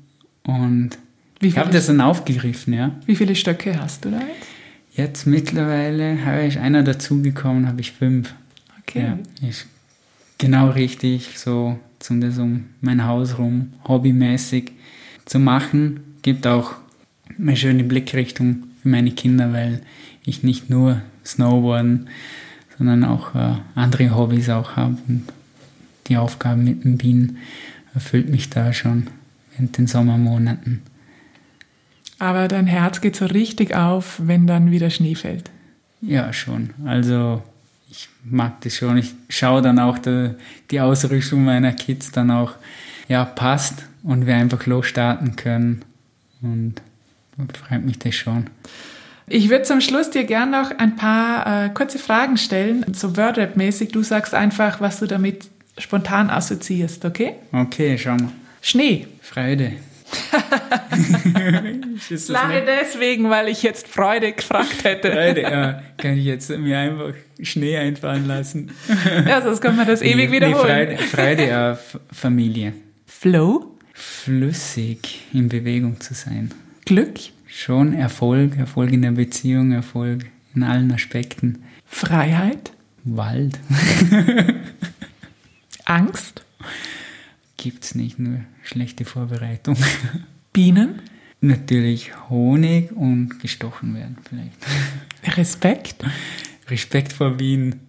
und 0.43 0.97
ich 1.41 1.59
habe 1.59 1.69
das 1.69 1.86
dann 1.86 2.01
aufgegriffen, 2.01 2.73
ja. 2.73 2.91
Wie 3.05 3.15
viele 3.15 3.36
Stöcke 3.36 3.80
hast 3.80 4.03
du 4.05 4.09
da 4.09 4.17
jetzt? 4.17 4.47
Jetzt 4.95 5.28
mittlerweile 5.28 6.26
habe 6.26 6.45
ich 6.45 6.57
einer 6.57 6.82
dazugekommen, 6.82 7.67
habe 7.67 7.82
ich 7.82 7.91
fünf. 7.91 8.34
Okay. 8.82 9.13
Ja, 9.41 9.47
ist 9.47 9.67
genau 10.39 10.69
richtig, 10.69 11.38
so 11.38 11.78
zum 11.99 12.19
das 12.19 12.39
um 12.39 12.65
mein 12.82 13.05
Haus 13.05 13.38
rum, 13.38 13.73
hobbymäßig 13.88 14.71
zu 15.26 15.38
machen. 15.38 16.14
Gibt 16.26 16.47
auch 16.47 16.71
eine 17.38 17.55
schöne 17.55 17.84
Blickrichtung 17.84 18.63
für 18.82 18.89
meine 18.89 19.11
Kinder, 19.11 19.53
weil 19.53 19.84
ich 20.26 20.41
nicht 20.41 20.71
nur 20.71 21.03
Snowboarden, 21.23 22.09
sondern 22.80 23.03
auch 23.03 23.36
äh, 23.36 23.57
andere 23.76 24.15
Hobbys 24.15 24.49
auch 24.49 24.76
habe. 24.76 24.97
Und 25.07 25.28
die 26.07 26.17
Aufgabe 26.17 26.57
mit 26.59 26.84
dem 26.84 26.97
Bienen 26.97 27.38
erfüllt 27.93 28.28
mich 28.28 28.49
da 28.49 28.73
schon 28.73 29.05
in 29.59 29.71
den 29.71 29.86
Sommermonaten. 29.86 30.82
Aber 32.17 32.47
dein 32.47 32.65
Herz 32.65 33.01
geht 33.01 33.17
so 33.17 33.28
richtig 33.28 33.76
auf, 33.76 34.19
wenn 34.23 34.47
dann 34.47 34.71
wieder 34.71 34.89
Schnee 34.89 35.13
fällt. 35.13 35.51
Ja, 36.01 36.34
schon. 36.34 36.71
Also 36.86 37.43
ich 37.88 38.09
mag 38.23 38.61
das 38.61 38.78
schon. 38.78 38.97
Ich 38.97 39.13
schaue 39.30 39.61
dann 39.61 39.78
auch 39.78 39.99
die, 39.99 40.32
die 40.71 40.80
Ausrüstung 40.80 41.45
meiner 41.45 41.73
Kids 41.73 42.09
dann 42.09 42.32
auch, 42.32 42.55
ja, 43.07 43.26
passt 43.26 43.86
und 44.01 44.26
wir 44.26 44.34
einfach 44.34 44.65
losstarten 44.65 45.36
können. 45.36 45.86
Und 47.37 47.57
freut 47.57 47.83
mich 47.83 47.99
das 47.99 48.15
schon. 48.15 48.47
Ich 49.27 49.49
würde 49.49 49.63
zum 49.63 49.81
Schluss 49.81 50.11
dir 50.11 50.23
gerne 50.23 50.51
noch 50.51 50.71
ein 50.77 50.95
paar 50.95 51.65
äh, 51.65 51.69
kurze 51.69 51.97
Fragen 51.97 52.37
stellen, 52.37 52.85
so 52.93 53.17
Wordrap-mäßig. 53.17 53.91
Du 53.91 54.03
sagst 54.03 54.35
einfach, 54.35 54.81
was 54.81 54.99
du 54.99 55.07
damit 55.07 55.49
spontan 55.77 56.29
assoziierst, 56.29 57.03
okay? 57.05 57.33
Okay, 57.51 57.97
schauen 57.97 58.19
wir. 58.21 58.31
Schnee. 58.61 59.07
Freude. 59.21 59.73
Lange 62.27 62.63
deswegen, 62.65 63.29
weil 63.29 63.47
ich 63.47 63.63
jetzt 63.63 63.87
Freude 63.87 64.31
gefragt 64.31 64.83
hätte. 64.83 65.11
Freude, 65.11 65.41
ja. 65.41 65.81
Kann 65.97 66.17
ich 66.17 66.25
jetzt 66.25 66.49
mir 66.51 66.77
einfach 66.77 67.13
Schnee 67.41 67.77
einfallen 67.77 68.27
lassen. 68.27 68.71
Ja, 69.27 69.41
sonst 69.41 69.61
kann 69.61 69.75
man 69.75 69.87
das 69.87 70.01
ewig 70.01 70.29
nee, 70.29 70.35
wiederholen. 70.35 70.89
Nee, 70.89 70.97
Freude, 70.97 71.43
Freude 71.47 71.71
auf 71.71 71.99
Familie. 72.11 72.73
Flow. 73.07 73.74
Flüssig 73.97 75.21
in 75.31 75.47
Bewegung 75.47 76.01
zu 76.01 76.13
sein. 76.13 76.53
Glück. 76.83 77.17
Schon 77.47 77.93
Erfolg, 77.93 78.57
Erfolg 78.57 78.91
in 78.91 79.01
der 79.01 79.11
Beziehung, 79.11 79.71
Erfolg 79.71 80.25
in 80.53 80.63
allen 80.63 80.91
Aspekten. 80.91 81.63
Freiheit. 81.85 82.73
Wald. 83.05 83.57
Angst. 85.85 86.43
Gibt's 87.55 87.95
nicht 87.95 88.19
nur 88.19 88.41
schlechte 88.63 89.05
Vorbereitung. 89.05 89.77
Bienen. 90.53 91.01
Natürlich 91.39 92.11
Honig 92.29 92.91
und 92.91 93.39
gestochen 93.39 93.95
werden 93.95 94.17
vielleicht. 94.27 95.37
Respekt. 95.37 96.03
Respekt 96.67 97.13
vor 97.13 97.37
Bienen. 97.37 97.79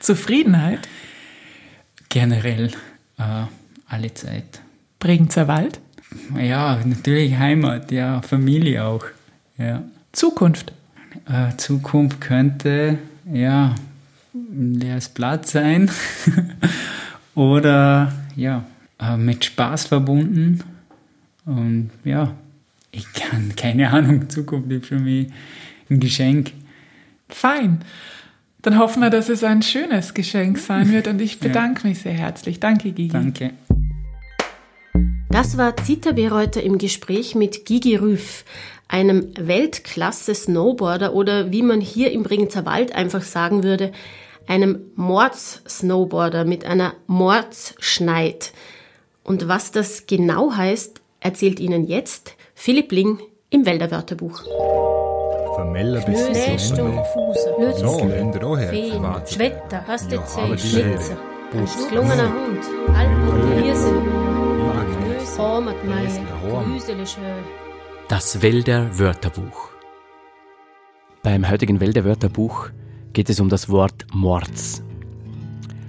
Zufriedenheit. 0.00 0.86
Generell 2.10 2.72
äh, 3.16 3.44
alle 3.92 4.12
Zeit. 4.14 4.60
Bregenzer 4.98 5.48
Wald. 5.48 5.80
Ja, 6.38 6.78
natürlich 6.84 7.36
Heimat, 7.36 7.90
ja, 7.90 8.22
Familie 8.22 8.84
auch. 8.84 9.04
Ja. 9.58 9.82
Zukunft. 10.12 10.72
Äh, 11.26 11.56
Zukunft 11.56 12.20
könnte, 12.20 12.98
ja, 13.32 13.74
ein 14.34 14.74
leeres 14.74 15.08
Blatt 15.08 15.46
sein. 15.46 15.90
Oder, 17.34 18.12
ja, 18.36 18.64
äh, 19.00 19.16
mit 19.16 19.44
Spaß 19.44 19.86
verbunden. 19.86 20.62
Und 21.44 21.90
ja, 22.04 22.34
ich 22.90 23.10
kann, 23.12 23.54
keine 23.56 23.90
Ahnung, 23.90 24.28
Zukunft 24.28 24.70
ist 24.70 24.86
für 24.86 24.98
mich 24.98 25.28
ein 25.90 26.00
Geschenk. 26.00 26.52
Fein. 27.28 27.80
Dann 28.60 28.78
hoffen 28.78 29.02
wir, 29.02 29.10
dass 29.10 29.28
es 29.28 29.42
ein 29.42 29.62
schönes 29.62 30.14
Geschenk 30.14 30.58
sein 30.58 30.90
wird 30.92 31.08
und 31.08 31.20
ich 31.20 31.40
bedanke 31.40 31.82
ja. 31.82 31.88
mich 31.88 32.00
sehr 32.00 32.12
herzlich. 32.12 32.60
Danke, 32.60 32.92
Gigi. 32.92 33.08
Danke. 33.08 33.52
Das 35.32 35.56
war 35.56 35.74
Zita 35.78 36.12
Bereuter 36.12 36.62
im 36.62 36.76
Gespräch 36.76 37.34
mit 37.34 37.64
Gigi 37.64 37.96
Rüff, 37.96 38.44
einem 38.86 39.32
Weltklasse-Snowboarder 39.38 41.14
oder 41.14 41.50
wie 41.50 41.62
man 41.62 41.80
hier 41.80 42.12
im 42.12 42.22
Bregenzer 42.22 42.66
Wald 42.66 42.94
einfach 42.94 43.22
sagen 43.22 43.62
würde, 43.64 43.92
einem 44.46 44.90
Mords-Snowboarder 44.96 46.44
mit 46.44 46.66
einer 46.66 46.92
Mordsschneid. 47.06 48.52
Und 49.24 49.48
was 49.48 49.72
das 49.72 50.06
genau 50.06 50.52
heißt, 50.54 51.00
erzählt 51.20 51.60
Ihnen 51.60 51.86
jetzt 51.86 52.34
Philipp 52.54 52.92
Ling 52.92 53.18
im 53.48 53.64
Wälderwörterbuch. 53.64 54.42
Vermeller 55.54 56.02
bis 56.02 56.26
Schneesturm, 56.26 57.00
Fuser, 57.14 57.52
Blödsinn, 57.56 58.30
No, 58.38 58.56
Feen, 58.56 59.02
Warte. 59.02 59.32
Schwetter, 59.34 59.86
Hastezei, 59.86 60.58
Schnitzer, 60.58 61.16
Pust. 61.50 61.88
gelungener 61.88 62.32
Hund, 62.32 62.94
Alpen, 62.94 63.62
Hirse, 63.62 63.94
Das 68.08 68.42
Wälder 68.42 68.98
Wörterbuch. 68.98 69.70
Beim 71.22 71.48
heutigen 71.48 71.80
Wälder 71.80 72.04
Wörterbuch 72.04 72.68
geht 73.14 73.30
es 73.30 73.40
um 73.40 73.48
das 73.48 73.70
Wort 73.70 74.04
Mords. 74.12 74.82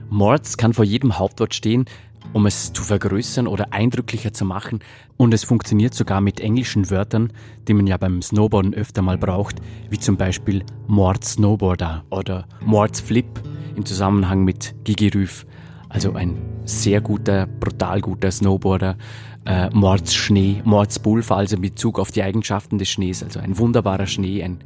Mords 0.10 0.56
kann 0.56 0.74
vor 0.74 0.86
jedem 0.86 1.20
Hauptwort 1.20 1.54
stehen, 1.54 1.88
um 2.32 2.46
es 2.46 2.72
zu 2.72 2.84
vergrößern 2.84 3.48
oder 3.48 3.74
eindrücklicher 3.74 4.32
zu 4.32 4.46
machen 4.46 4.80
und 5.18 5.34
es 5.34 5.44
funktioniert 5.44 5.94
sogar 5.94 6.22
mit 6.22 6.40
englischen 6.40 6.90
Wörtern, 6.90 7.34
die 7.68 7.74
man 7.74 7.86
ja 7.86 7.98
beim 7.98 8.22
Snowboarden 8.22 8.74
öfter 8.74 9.02
mal 9.02 9.18
braucht, 9.18 9.58
wie 9.90 10.00
zum 10.00 10.16
Beispiel 10.16 10.64
Mord 10.88 11.26
Snowboarder 11.26 12.06
oder 12.12 12.48
Mords 12.62 13.02
Flip 13.02 13.28
im 13.76 13.86
Zusammenhang 13.86 14.46
mit 14.46 14.74
Gigi 14.86 15.10
Rüff, 15.10 15.46
also 15.94 16.14
ein 16.14 16.36
sehr 16.66 17.02
guter, 17.02 17.46
brutal 17.46 18.02
guter 18.02 18.32
Snowboarder, 18.32 18.98
äh, 19.46 19.70
Mords 19.70 20.16
Schnee, 20.16 20.62
Mords 20.66 21.00
Pulver, 21.00 21.38
also 21.38 21.56
in 21.56 21.62
Bezug 21.62 22.00
auf 22.00 22.12
die 22.12 22.24
Eigenschaften 22.24 22.80
des 22.80 22.90
Schnees, 22.90 23.24
also 23.24 23.40
ein 23.40 23.58
wunderbarer 23.58 24.08
Schnee, 24.08 24.44
ein 24.44 24.64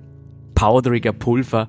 powderiger 0.56 1.14
Pulver. 1.14 1.68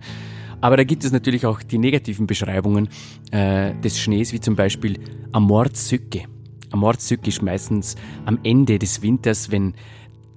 Aber 0.60 0.76
da 0.76 0.84
gibt 0.84 1.04
es 1.04 1.12
natürlich 1.12 1.44
auch 1.44 1.62
die 1.62 1.78
negativen 1.78 2.26
Beschreibungen 2.26 2.88
äh, 3.30 3.74
des 3.80 3.98
Schnees, 3.98 4.32
wie 4.32 4.40
zum 4.40 4.56
Beispiel 4.56 4.98
Amordsücke. 5.32 6.24
Amordsücke 6.70 7.28
ist 7.28 7.42
meistens 7.42 7.96
am 8.26 8.38
Ende 8.44 8.78
des 8.78 9.02
Winters, 9.02 9.50
wenn 9.50 9.74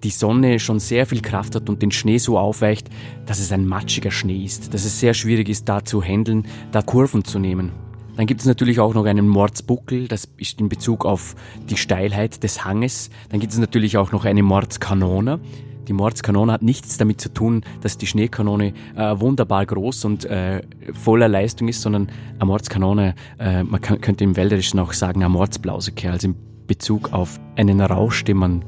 die 0.03 0.09
Sonne 0.09 0.59
schon 0.59 0.79
sehr 0.79 1.05
viel 1.05 1.21
Kraft 1.21 1.55
hat 1.55 1.69
und 1.69 1.81
den 1.81 1.91
Schnee 1.91 2.17
so 2.17 2.39
aufweicht, 2.39 2.89
dass 3.27 3.39
es 3.39 3.51
ein 3.51 3.67
matschiger 3.67 4.09
Schnee 4.09 4.43
ist, 4.43 4.73
dass 4.73 4.85
es 4.85 4.99
sehr 4.99 5.13
schwierig 5.13 5.47
ist, 5.49 5.69
da 5.69 5.83
zu 5.83 6.01
handeln, 6.01 6.47
da 6.71 6.81
Kurven 6.81 7.23
zu 7.23 7.37
nehmen. 7.37 7.71
Dann 8.17 8.25
gibt 8.25 8.41
es 8.41 8.47
natürlich 8.47 8.79
auch 8.79 8.93
noch 8.93 9.05
einen 9.05 9.27
Mordsbuckel, 9.27 10.07
das 10.07 10.27
ist 10.37 10.59
in 10.59 10.69
Bezug 10.69 11.05
auf 11.05 11.35
die 11.69 11.77
Steilheit 11.77 12.43
des 12.43 12.65
Hanges. 12.65 13.09
Dann 13.29 13.39
gibt 13.39 13.53
es 13.53 13.59
natürlich 13.59 13.97
auch 13.97 14.11
noch 14.11 14.25
eine 14.25 14.43
Mordskanone. 14.43 15.39
Die 15.87 15.93
Mordskanone 15.93 16.51
hat 16.51 16.61
nichts 16.61 16.97
damit 16.97 17.19
zu 17.19 17.33
tun, 17.33 17.63
dass 17.81 17.97
die 17.97 18.07
Schneekanone 18.07 18.73
äh, 18.95 19.19
wunderbar 19.19 19.65
groß 19.65 20.05
und 20.05 20.25
äh, 20.25 20.61
voller 20.93 21.27
Leistung 21.27 21.67
ist, 21.67 21.81
sondern 21.81 22.09
eine 22.35 22.45
Mordskanone, 22.45 23.15
äh, 23.39 23.63
man 23.63 23.81
kann, 23.81 23.99
könnte 23.99 24.23
im 24.23 24.35
Wälderischen 24.35 24.79
auch 24.79 24.93
sagen, 24.93 25.23
eine 25.23 25.29
Mordsblauseke, 25.29 26.11
also 26.11 26.29
in 26.29 26.35
Bezug 26.67 27.13
auf 27.13 27.39
einen 27.55 27.81
Rausch, 27.81 28.23
den 28.23 28.37
man 28.37 28.63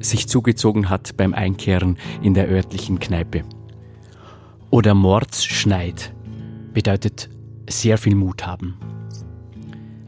sich 0.00 0.26
zugezogen 0.26 0.90
hat 0.90 1.16
beim 1.16 1.34
Einkehren 1.34 1.98
in 2.22 2.34
der 2.34 2.48
örtlichen 2.48 2.98
Kneipe. 2.98 3.44
Oder 4.70 4.94
Mordsschneid 4.94 6.12
bedeutet 6.72 7.28
sehr 7.70 7.98
viel 7.98 8.14
Mut 8.14 8.46
haben. 8.46 8.76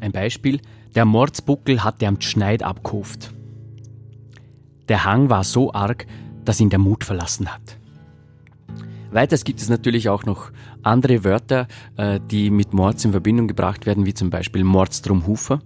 Ein 0.00 0.12
Beispiel, 0.12 0.60
der 0.94 1.04
Mordsbuckel 1.04 1.84
hat 1.84 2.00
der 2.00 2.08
am 2.08 2.20
Schneid 2.20 2.62
abgehoft. 2.62 3.32
Der 4.88 5.04
Hang 5.04 5.30
war 5.30 5.44
so 5.44 5.72
arg, 5.72 6.06
dass 6.44 6.60
ihn 6.60 6.70
der 6.70 6.78
Mut 6.78 7.04
verlassen 7.04 7.52
hat. 7.52 7.78
Weiters 9.10 9.44
gibt 9.44 9.60
es 9.60 9.68
natürlich 9.68 10.08
auch 10.08 10.24
noch 10.24 10.50
andere 10.82 11.22
Wörter, 11.22 11.68
äh, 11.96 12.18
die 12.30 12.50
mit 12.50 12.72
Mords 12.72 13.04
in 13.04 13.10
Verbindung 13.10 13.46
gebracht 13.46 13.84
werden, 13.86 14.06
wie 14.06 14.14
zum 14.14 14.30
Beispiel 14.30 14.64
Mordstrumhufer. 14.64 15.60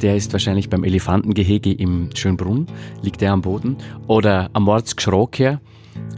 Der 0.00 0.16
ist 0.16 0.32
wahrscheinlich 0.32 0.70
beim 0.70 0.84
Elefantengehege 0.84 1.72
im 1.72 2.10
Schönbrunn, 2.14 2.66
liegt 3.02 3.20
er 3.22 3.32
am 3.32 3.42
Boden. 3.42 3.76
Oder 4.06 4.50
am 4.52 4.64
Mordsgschroker. 4.64 5.60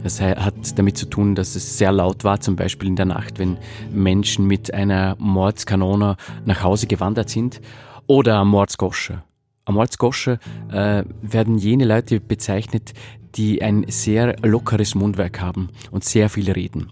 Das 0.03 0.21
hat 0.21 0.77
damit 0.77 0.97
zu 0.97 1.07
tun, 1.07 1.35
dass 1.35 1.55
es 1.55 1.77
sehr 1.77 1.91
laut 1.91 2.23
war, 2.23 2.39
zum 2.39 2.55
Beispiel 2.55 2.87
in 2.89 2.95
der 2.95 3.05
Nacht, 3.05 3.39
wenn 3.39 3.57
Menschen 3.91 4.45
mit 4.45 4.73
einer 4.73 5.15
Mordskanone 5.19 6.15
nach 6.45 6.63
Hause 6.63 6.87
gewandert 6.87 7.29
sind. 7.29 7.61
Oder 8.07 8.35
am 8.35 8.49
Mordsgosche. 8.49 9.23
Am 9.65 9.77
Ortsgosche 9.77 10.37
äh, 10.71 11.03
werden 11.23 11.57
jene 11.57 11.85
Leute 11.85 12.19
bezeichnet, 12.19 12.93
die 13.33 13.63
ein 13.63 13.85
sehr 13.87 14.35
lockeres 14.43 14.93
Mundwerk 14.93 15.41
haben 15.41 15.69
und 15.91 16.03
sehr 16.03 16.29
viel 16.29 16.51
reden. 16.51 16.91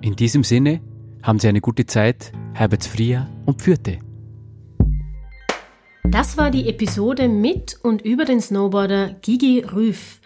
In 0.00 0.16
diesem 0.16 0.42
Sinne 0.42 0.80
haben 1.22 1.38
Sie 1.38 1.48
eine 1.48 1.60
gute 1.60 1.86
Zeit, 1.86 2.32
Herbert 2.54 2.84
Fria 2.84 3.28
und 3.46 3.62
Pfürte. 3.62 3.98
Das 6.04 6.36
war 6.36 6.50
die 6.50 6.68
Episode 6.68 7.28
mit 7.28 7.78
und 7.82 8.02
über 8.02 8.24
den 8.24 8.40
Snowboarder 8.40 9.14
Gigi 9.22 9.60
Rüff. 9.60 10.19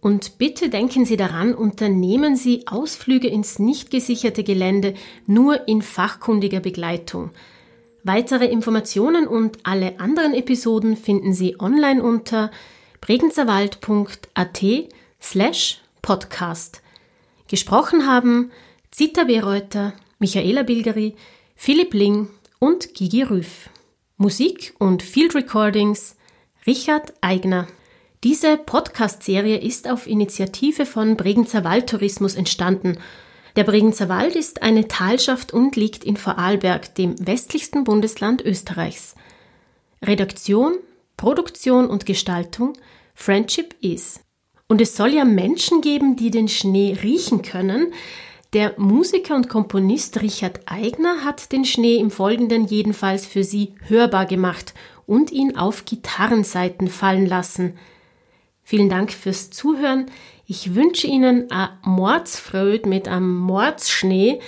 Und 0.00 0.38
bitte 0.38 0.70
denken 0.70 1.04
Sie 1.04 1.16
daran, 1.16 1.54
unternehmen 1.54 2.36
Sie 2.36 2.66
Ausflüge 2.66 3.28
ins 3.28 3.58
nicht 3.58 3.90
gesicherte 3.90 4.42
Gelände 4.42 4.94
nur 5.26 5.68
in 5.68 5.82
fachkundiger 5.82 6.60
Begleitung. 6.60 7.30
Weitere 8.02 8.46
Informationen 8.46 9.26
und 9.26 9.58
alle 9.62 10.00
anderen 10.00 10.32
Episoden 10.32 10.96
finden 10.96 11.34
Sie 11.34 11.60
online 11.60 12.02
unter 12.02 12.50
bregenzerwald.at 13.02 14.64
slash 15.20 15.80
podcast. 16.00 16.80
Gesprochen 17.48 18.06
haben 18.06 18.50
Zita 18.90 19.24
Bereuter, 19.24 19.92
Michaela 20.18 20.62
Bilgeri, 20.62 21.14
Philipp 21.56 21.92
Ling 21.92 22.28
und 22.58 22.94
Gigi 22.94 23.22
Rüff. 23.22 23.68
Musik 24.16 24.74
und 24.78 25.02
Field 25.02 25.34
Recordings 25.34 26.16
Richard 26.66 27.12
Eigner. 27.20 27.66
Diese 28.22 28.58
Podcast-Serie 28.58 29.56
ist 29.56 29.88
auf 29.88 30.06
Initiative 30.06 30.84
von 30.84 31.16
Bregenzer 31.16 31.64
Waldtourismus 31.64 32.34
entstanden. 32.34 32.98
Der 33.56 33.64
Bregenzer 33.64 34.10
Wald 34.10 34.36
ist 34.36 34.60
eine 34.60 34.88
Talschaft 34.88 35.54
und 35.54 35.74
liegt 35.74 36.04
in 36.04 36.18
Vorarlberg, 36.18 36.94
dem 36.96 37.14
westlichsten 37.18 37.82
Bundesland 37.82 38.42
Österreichs. 38.44 39.14
Redaktion, 40.04 40.74
Produktion 41.16 41.88
und 41.88 42.04
Gestaltung 42.04 42.74
Friendship 43.14 43.74
is. 43.80 44.20
Und 44.68 44.82
es 44.82 44.98
soll 44.98 45.14
ja 45.14 45.24
Menschen 45.24 45.80
geben, 45.80 46.16
die 46.16 46.30
den 46.30 46.48
Schnee 46.48 46.98
riechen 47.02 47.40
können. 47.40 47.90
Der 48.52 48.74
Musiker 48.76 49.34
und 49.34 49.48
Komponist 49.48 50.20
Richard 50.20 50.60
Eigner 50.66 51.24
hat 51.24 51.52
den 51.52 51.64
Schnee 51.64 51.96
im 51.96 52.10
Folgenden 52.10 52.66
jedenfalls 52.66 53.24
für 53.24 53.44
Sie 53.44 53.72
hörbar 53.86 54.26
gemacht 54.26 54.74
und 55.06 55.32
ihn 55.32 55.56
auf 55.56 55.86
Gitarrenseiten 55.86 56.88
fallen 56.88 57.24
lassen. 57.24 57.78
Vielen 58.70 58.88
Dank 58.88 59.10
fürs 59.12 59.50
Zuhören. 59.50 60.06
Ich 60.46 60.76
wünsche 60.76 61.08
Ihnen 61.08 61.50
a 61.50 61.76
Mordsfröd 61.82 62.86
mit 62.86 63.08
einem 63.08 63.36
Mordsschnee. 63.36 64.38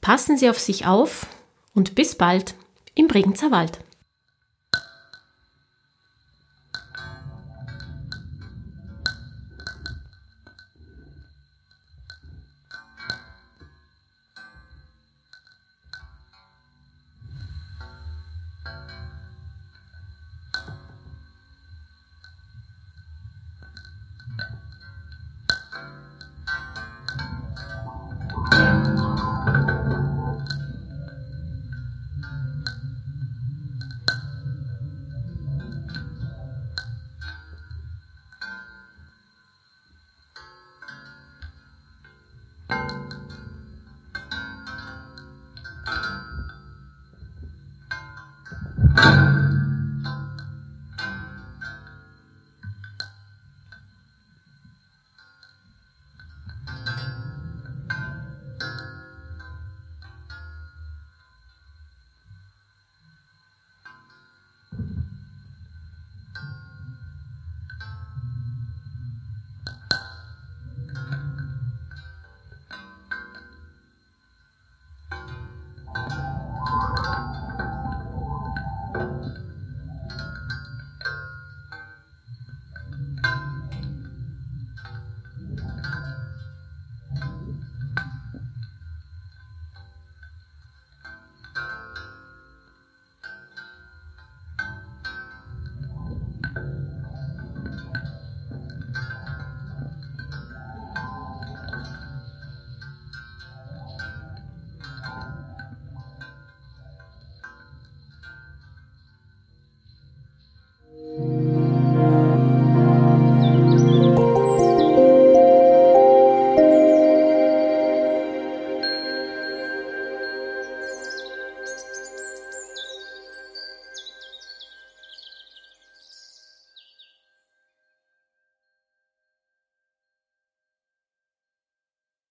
Passen 0.00 0.36
Sie 0.36 0.48
auf 0.48 0.60
sich 0.60 0.86
auf 0.86 1.26
und 1.74 1.96
bis 1.96 2.14
bald 2.14 2.54
im 2.94 3.08
Bregenzer 3.08 3.50
Wald. 3.50 3.80